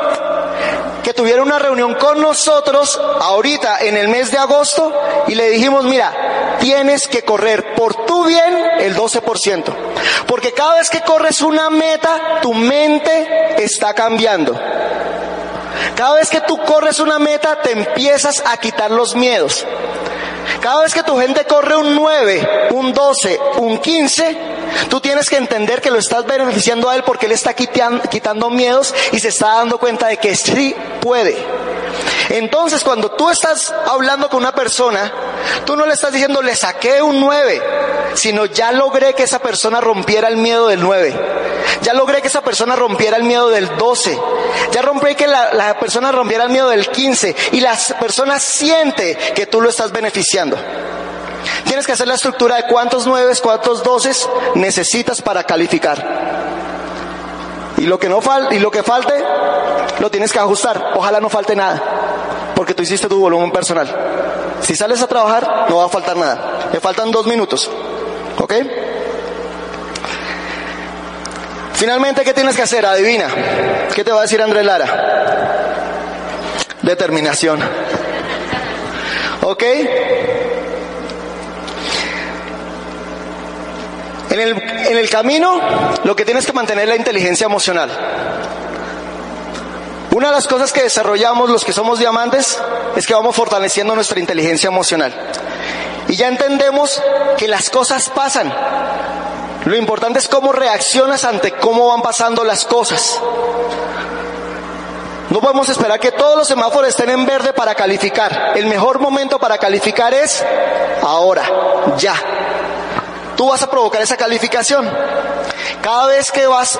que 1.03 1.13
tuvieron 1.13 1.47
una 1.47 1.59
reunión 1.59 1.95
con 1.95 2.19
nosotros 2.19 2.99
ahorita 3.21 3.79
en 3.79 3.97
el 3.97 4.09
mes 4.09 4.31
de 4.31 4.38
agosto 4.38 4.91
y 5.27 5.35
le 5.35 5.49
dijimos, 5.49 5.85
mira, 5.85 6.57
tienes 6.59 7.07
que 7.07 7.23
correr 7.23 7.73
por 7.75 8.05
tu 8.05 8.25
bien 8.25 8.53
el 8.79 8.95
12%. 8.95 9.63
Porque 10.27 10.51
cada 10.51 10.75
vez 10.75 10.89
que 10.89 11.01
corres 11.01 11.41
una 11.41 11.69
meta, 11.69 12.39
tu 12.41 12.53
mente 12.53 13.63
está 13.63 13.93
cambiando. 13.93 14.59
Cada 15.95 16.15
vez 16.15 16.29
que 16.29 16.41
tú 16.41 16.57
corres 16.65 16.99
una 16.99 17.19
meta, 17.19 17.62
te 17.62 17.71
empiezas 17.71 18.43
a 18.45 18.57
quitar 18.57 18.91
los 18.91 19.15
miedos. 19.15 19.65
Cada 20.62 20.82
vez 20.82 20.93
que 20.93 21.04
tu 21.04 21.17
gente 21.17 21.45
corre 21.45 21.78
un 21.78 21.95
9, 21.95 22.69
un 22.72 22.93
12, 22.93 23.39
un 23.58 23.78
15, 23.78 24.38
tú 24.89 25.00
tienes 25.00 25.30
que 25.30 25.38
entender 25.38 25.82
que 25.82 25.89
lo 25.89 26.00
estás 26.00 26.26
beneficiando 26.26 26.89
a 26.89 26.95
él 26.95 27.04
porque 27.04 27.28
él 27.28 27.32
está 27.32 27.54
quitando, 27.54 28.50
miedos 28.50 28.93
y 29.12 29.19
se 29.19 29.30
está 29.30 29.56
dando 29.56 29.78
cuenta 29.78 30.08
de 30.08 30.17
que 30.17 30.36
sí 30.36 30.76
puede. 31.02 31.38
Entonces, 32.30 32.84
cuando 32.84 33.12
tú 33.12 33.30
estás 33.30 33.74
hablando 33.88 34.30
con 34.30 34.39
una 34.39 34.54
persona, 34.54 35.12
tú 35.65 35.76
no 35.76 35.86
le 35.86 35.93
estás 35.93 36.12
diciendo, 36.12 36.41
le 36.41 36.56
saqué 36.56 37.02
un 37.02 37.19
9, 37.19 37.62
sino 38.13 38.45
ya 38.45 38.72
logré 38.72 39.13
que 39.13 39.24
esa 39.24 39.39
persona 39.39 39.82
rompiera 39.82 40.28
el 40.28 40.38
miedo 40.38 40.67
del 40.67 40.82
9. 40.82 41.15
Ya 41.82 41.93
logré 41.93 42.22
que 42.22 42.28
esa 42.28 42.41
persona 42.41 42.76
rompiera 42.76 43.17
el 43.17 43.24
miedo 43.24 43.50
del 43.50 43.78
12. 43.78 44.19
Ya 44.72 44.82
rompí 44.82 45.15
que 45.15 45.28
la, 45.28 45.78
persona 45.80 46.12
rompiera 46.12 46.43
el 46.43 46.50
miedo 46.50 46.69
del 46.69 46.89
15. 46.89 47.36
Y 47.54 47.62
la 47.62 47.76
persona 48.00 48.39
siente 48.39 49.17
que 49.36 49.45
tú 49.45 49.62
lo 49.62 49.69
estás 49.69 49.91
beneficiando. 49.91 50.58
Tienes 51.65 51.86
que 51.86 51.93
hacer 51.93 52.08
la 52.08 52.15
estructura 52.15 52.58
de 52.58 52.63
cuántos 52.63 53.08
9, 53.08 53.34
cuántos 53.41 53.84
12 53.84 54.12
necesitas 54.56 55.22
para 55.22 55.43
calificar. 55.43 56.50
Y 57.78 57.86
lo 57.86 57.98
que 57.98 58.10
no 58.10 58.19
fal 58.22 58.50
y 58.52 58.60
lo 58.60 58.72
que 58.72 58.84
falte, 58.84 59.13
lo 60.00 60.12
tienes 60.12 60.34
que 60.34 60.39
ajustar. 60.39 60.93
Ojalá 60.95 61.22
no 61.22 61.30
falte 61.30 61.56
nada, 61.56 61.82
porque 62.56 62.74
tú 62.74 62.84
hiciste 62.84 63.08
tu 63.08 63.19
volumen 63.19 63.52
personal. 63.52 63.88
Si 64.62 64.76
sales 64.76 65.02
a 65.02 65.08
trabajar, 65.08 65.67
no 65.69 65.78
va 65.78 65.86
a 65.86 65.89
faltar 65.89 66.17
nada. 66.17 66.69
Me 66.74 66.80
faltan 66.82 67.12
dos 67.12 67.26
minutos. 67.26 67.69
¿Ok? 68.39 68.54
Finalmente, 71.73 72.23
¿qué 72.23 72.34
tienes 72.34 72.56
que 72.56 72.62
hacer? 72.62 72.86
Adivina. 72.86 73.28
¿Qué 73.93 74.04
te 74.04 74.12
va 74.12 74.19
a 74.19 74.21
decir 74.23 74.41
Andrés 74.41 74.65
Lara? 74.65 74.86
Determinación. 76.82 77.60
¿Ok? 79.43 79.63
En 84.30 84.39
el, 84.39 84.52
en 84.52 84.97
el 84.97 85.10
camino, 85.10 85.60
lo 86.04 86.15
que 86.15 86.23
tienes 86.23 86.45
que 86.45 86.54
mantener 86.54 86.84
es 86.84 86.89
la 86.89 86.95
inteligencia 86.95 87.45
emocional. 87.45 87.89
Una 90.12 90.28
de 90.28 90.34
las 90.34 90.47
cosas 90.47 90.71
que 90.71 90.84
desarrollamos 90.84 91.49
los 91.49 91.63
que 91.63 91.73
somos 91.73 91.99
diamantes 91.99 92.60
es 92.95 93.08
que 93.08 93.13
vamos 93.13 93.36
fortaleciendo 93.36 93.95
nuestra 93.95 94.19
inteligencia 94.19 94.67
emocional. 94.67 95.13
Y 96.10 96.15
ya 96.15 96.28
entendemos 96.28 97.02
que 97.38 97.48
las 97.48 97.69
cosas 97.69 98.10
pasan. 98.10 98.54
Lo 99.65 99.76
importante 99.78 100.19
es 100.19 100.28
cómo 100.28 100.52
reaccionas 100.52 101.24
ante 101.24 101.54
cómo 101.54 101.88
van 101.88 102.02
pasando 102.02 102.43
las 102.43 102.65
cosas. 102.65 103.22
No 105.30 105.39
podemos 105.39 105.69
esperar 105.69 106.00
que 106.00 106.12
todos 106.12 106.36
los 106.36 106.48
semáforos 106.48 106.89
estén 106.89 107.12
en 107.12 107.26
verde 107.26 107.54
para 107.54 107.76
calificar. 107.76 108.54
El 108.56 108.65
mejor 108.65 109.00
momento 109.00 109.39
para 109.39 109.58
calificar 109.58 110.13
es 110.13 110.43
ahora, 111.02 111.43
ya 111.98 112.15
tú 113.39 113.48
vas 113.48 113.63
a 113.63 113.69
provocar 113.69 114.02
esa 114.02 114.17
calificación. 114.17 114.86
Cada 115.82 116.08
vez 116.08 116.30
que 116.30 116.45
vas 116.45 116.78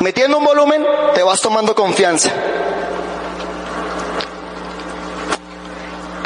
metiendo 0.00 0.36
un 0.36 0.44
volumen, 0.44 0.86
te 1.14 1.22
vas 1.22 1.40
tomando 1.40 1.74
confianza. 1.74 2.28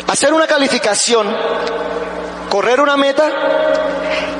Hacer 0.09 0.35
una 0.35 0.49
calificación, 0.49 1.33
correr 2.55 2.81
una 2.81 2.97
meta, 2.97 3.33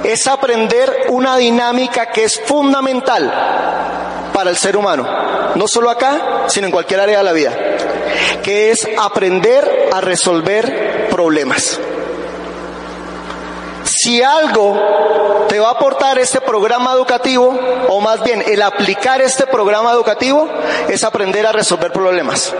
es 0.05 0.29
aprender 0.29 1.07
una 1.09 1.37
dinámica 1.37 2.13
que 2.13 2.23
es 2.23 2.41
fundamental 2.47 3.29
para 4.33 4.51
el 4.51 4.57
ser 4.57 4.77
humano, 4.77 5.05
no 5.57 5.67
solo 5.67 5.91
acá, 5.91 6.45
sino 6.47 6.67
en 6.67 6.73
cualquier 6.73 7.01
área 7.01 7.19
de 7.19 7.25
la 7.25 7.33
vida, 7.33 7.51
que 8.41 8.71
es 8.71 8.87
aprender 8.97 9.89
a 9.93 10.01
resolver 10.01 11.09
problemas. 11.11 11.81
Si 13.83 14.23
algo 14.23 15.47
te 15.49 15.59
va 15.59 15.71
a 15.71 15.73
aportar 15.73 16.17
este 16.21 16.41
programa 16.41 16.93
educativo, 16.93 17.59
o 17.89 18.01
más 18.01 18.23
bien 18.23 18.45
el 18.47 18.63
aplicar 18.63 19.23
este 19.23 19.45
programa 19.49 19.91
educativo, 19.91 20.49
es 20.89 21.03
aprender 21.03 21.49
a 21.49 21.51
resolver 21.51 21.91
problemas. 21.91 22.55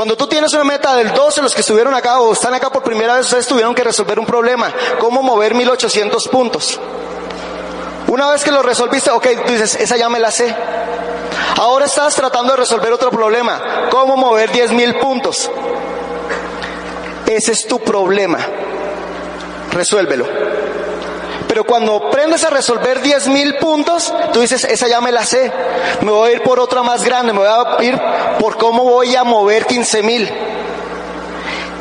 Cuando 0.00 0.16
tú 0.16 0.26
tienes 0.26 0.50
una 0.54 0.64
meta 0.64 0.96
del 0.96 1.12
12, 1.12 1.42
los 1.42 1.54
que 1.54 1.60
estuvieron 1.60 1.92
acá 1.92 2.20
o 2.20 2.32
están 2.32 2.54
acá 2.54 2.70
por 2.70 2.82
primera 2.82 3.16
vez, 3.16 3.26
ustedes 3.26 3.46
tuvieron 3.46 3.74
que 3.74 3.84
resolver 3.84 4.18
un 4.18 4.24
problema. 4.24 4.72
¿Cómo 4.98 5.22
mover 5.22 5.54
1800 5.54 6.26
puntos? 6.28 6.80
Una 8.06 8.30
vez 8.30 8.42
que 8.42 8.50
lo 8.50 8.62
resolviste, 8.62 9.10
ok, 9.10 9.26
tú 9.44 9.52
dices, 9.52 9.74
esa 9.74 9.98
ya 9.98 10.08
me 10.08 10.18
la 10.18 10.30
sé. 10.30 10.56
Ahora 11.58 11.84
estás 11.84 12.14
tratando 12.14 12.52
de 12.52 12.60
resolver 12.60 12.90
otro 12.94 13.10
problema. 13.10 13.60
¿Cómo 13.90 14.16
mover 14.16 14.50
10.000 14.50 14.98
puntos? 14.98 15.50
Ese 17.26 17.52
es 17.52 17.66
tu 17.66 17.78
problema. 17.80 18.38
Resuélvelo. 19.70 20.59
Pero 21.60 21.68
cuando 21.68 21.96
aprendes 21.96 22.42
a 22.42 22.48
resolver 22.48 23.02
10.000 23.02 23.58
puntos, 23.58 24.14
tú 24.32 24.40
dices, 24.40 24.64
esa 24.64 24.88
ya 24.88 25.02
me 25.02 25.12
la 25.12 25.26
sé. 25.26 25.52
Me 26.00 26.10
voy 26.10 26.30
a 26.30 26.32
ir 26.32 26.42
por 26.42 26.58
otra 26.58 26.82
más 26.82 27.04
grande, 27.04 27.34
me 27.34 27.40
voy 27.40 27.48
a 27.48 27.84
ir 27.84 28.00
por 28.38 28.56
cómo 28.56 28.82
voy 28.82 29.14
a 29.14 29.24
mover 29.24 29.66
15.000. 29.66 30.30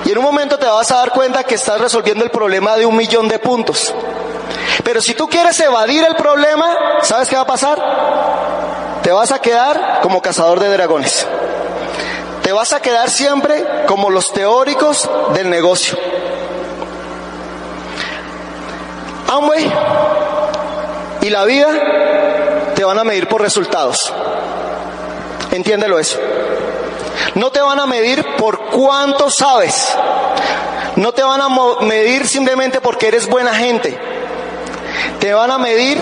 Y 0.04 0.12
en 0.12 0.18
un 0.18 0.24
momento 0.26 0.60
te 0.60 0.66
vas 0.66 0.92
a 0.92 0.98
dar 0.98 1.12
cuenta 1.12 1.46
que 1.46 1.56
estás 1.56 1.80
resolviendo 1.80 2.26
el 2.26 2.30
problema 2.30 2.76
de 2.76 2.86
un 2.86 2.98
millón 2.98 3.30
de 3.30 3.40
puntos. 3.40 3.94
Pero 4.84 5.00
si 5.00 5.14
tú 5.14 5.30
quieres 5.30 5.58
evadir 5.62 6.04
el 6.04 6.16
problema, 6.16 7.00
¿sabes 7.02 7.30
qué 7.30 7.38
va 7.38 7.44
a 7.44 7.48
pasar? 7.48 7.82
Te 9.02 9.14
vas 9.14 9.32
a 9.32 9.40
quedar 9.40 10.02
como 10.02 10.22
cazador 10.22 10.60
de 10.60 10.68
dragones. 10.72 11.26
Te 12.44 12.52
vas 12.52 12.74
a 12.74 12.82
quedar 12.82 13.10
siempre 13.10 13.66
como 13.88 14.10
los 14.10 14.34
teóricos 14.34 15.10
del 15.34 15.50
negocio. 15.50 15.98
Amway 19.30 19.72
y 21.22 21.30
la 21.30 21.46
vida 21.46 21.68
te 22.76 22.84
van 22.84 22.98
a 22.98 23.04
medir 23.04 23.28
por 23.28 23.42
resultados. 23.42 24.12
Entiéndelo 25.52 26.00
eso. 26.00 26.18
No 27.36 27.52
te 27.52 27.62
van 27.62 27.80
a 27.80 27.86
medir 27.86 28.26
por 28.38 28.70
cuánto 28.70 29.30
sabes. 29.30 29.96
No 30.96 31.12
te 31.12 31.24
van 31.24 31.42
a 31.42 31.50
medir 31.82 32.28
simplemente 32.28 32.82
porque 32.82 33.08
eres 33.08 33.28
buena 33.28 33.54
gente. 33.54 33.98
Te 35.20 35.34
van 35.34 35.52
a 35.52 35.58
medir 35.58 35.98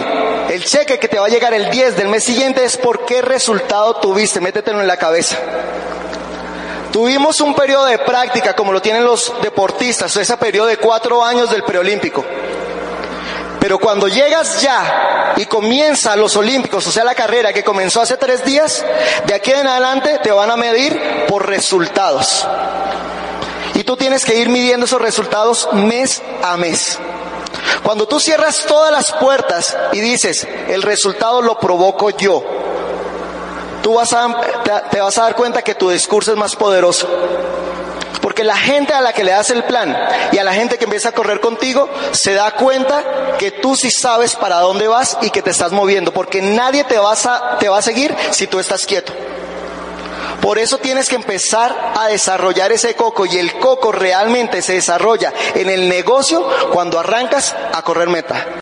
el 0.49 0.63
cheque 0.63 0.99
que 0.99 1.07
te 1.07 1.19
va 1.19 1.25
a 1.25 1.29
llegar 1.29 1.53
el 1.53 1.69
10 1.69 1.97
del 1.97 2.07
mes 2.07 2.23
siguiente 2.23 2.63
es 2.63 2.77
por 2.77 3.05
qué 3.05 3.21
resultado 3.21 3.95
tuviste. 3.95 4.39
Métetelo 4.39 4.79
en 4.79 4.87
la 4.87 4.97
cabeza. 4.97 5.37
Tuvimos 6.91 7.41
un 7.41 7.53
periodo 7.53 7.85
de 7.85 7.99
práctica 7.99 8.55
como 8.55 8.71
lo 8.71 8.81
tienen 8.81 9.03
los 9.03 9.33
deportistas, 9.41 10.15
ese 10.15 10.37
periodo 10.37 10.67
de 10.67 10.77
cuatro 10.77 11.23
años 11.23 11.51
del 11.51 11.63
preolímpico. 11.63 12.23
Pero 13.59 13.79
cuando 13.79 14.07
llegas 14.07 14.61
ya 14.61 15.33
y 15.35 15.45
comienza 15.45 16.15
los 16.15 16.35
Olímpicos, 16.35 16.85
o 16.87 16.91
sea, 16.91 17.03
la 17.03 17.15
carrera 17.15 17.53
que 17.53 17.63
comenzó 17.63 18.01
hace 18.01 18.17
tres 18.17 18.45
días, 18.45 18.85
de 19.25 19.33
aquí 19.33 19.51
en 19.51 19.67
adelante 19.67 20.19
te 20.21 20.31
van 20.31 20.51
a 20.51 20.57
medir 20.57 21.25
por 21.27 21.47
resultados. 21.47 22.47
Y 23.73 23.83
tú 23.83 23.95
tienes 23.97 24.25
que 24.25 24.35
ir 24.35 24.49
midiendo 24.49 24.85
esos 24.85 25.01
resultados 25.01 25.69
mes 25.73 26.21
a 26.43 26.57
mes. 26.57 26.99
Cuando 27.83 28.07
tú 28.07 28.19
cierras 28.19 28.65
todas 28.67 28.91
las 28.91 29.11
puertas 29.13 29.77
y 29.93 29.99
dices, 29.99 30.47
el 30.67 30.81
resultado 30.81 31.41
lo 31.41 31.59
provoco 31.59 32.09
yo, 32.11 32.43
tú 33.81 33.95
vas 33.95 34.13
a, 34.13 34.41
te 34.91 34.99
vas 34.99 35.17
a 35.17 35.23
dar 35.23 35.35
cuenta 35.35 35.61
que 35.61 35.75
tu 35.75 35.89
discurso 35.89 36.31
es 36.31 36.37
más 36.37 36.55
poderoso. 36.55 37.07
Porque 38.21 38.43
la 38.43 38.57
gente 38.57 38.93
a 38.93 39.01
la 39.01 39.13
que 39.13 39.23
le 39.23 39.31
das 39.31 39.49
el 39.51 39.63
plan 39.63 39.97
y 40.31 40.37
a 40.37 40.43
la 40.43 40.53
gente 40.53 40.77
que 40.77 40.85
empieza 40.85 41.09
a 41.09 41.11
correr 41.13 41.39
contigo 41.39 41.89
se 42.11 42.33
da 42.33 42.51
cuenta 42.51 43.35
que 43.37 43.51
tú 43.51 43.75
sí 43.75 43.91
sabes 43.91 44.35
para 44.35 44.59
dónde 44.59 44.87
vas 44.87 45.17
y 45.21 45.29
que 45.29 45.41
te 45.41 45.51
estás 45.51 45.71
moviendo. 45.71 46.11
Porque 46.11 46.41
nadie 46.41 46.83
te, 46.83 46.97
vas 46.97 47.25
a, 47.25 47.57
te 47.59 47.69
va 47.69 47.77
a 47.77 47.81
seguir 47.81 48.15
si 48.31 48.47
tú 48.47 48.59
estás 48.59 48.85
quieto. 48.85 49.13
Por 50.41 50.59
eso 50.59 50.77
tienes 50.77 51.09
que 51.09 51.15
empezar 51.15 51.93
a 51.95 52.07
desarrollar 52.07 52.71
ese 52.71 52.95
coco 52.95 53.25
y 53.25 53.37
el 53.37 53.57
coco 53.59 53.91
realmente 53.91 54.61
se 54.61 54.73
desarrolla 54.73 55.33
en 55.55 55.69
el 55.69 55.89
negocio 55.89 56.47
cuando 56.71 56.99
arrancas 56.99 57.55
a 57.73 57.81
correr 57.81 58.07
meta. 58.07 58.59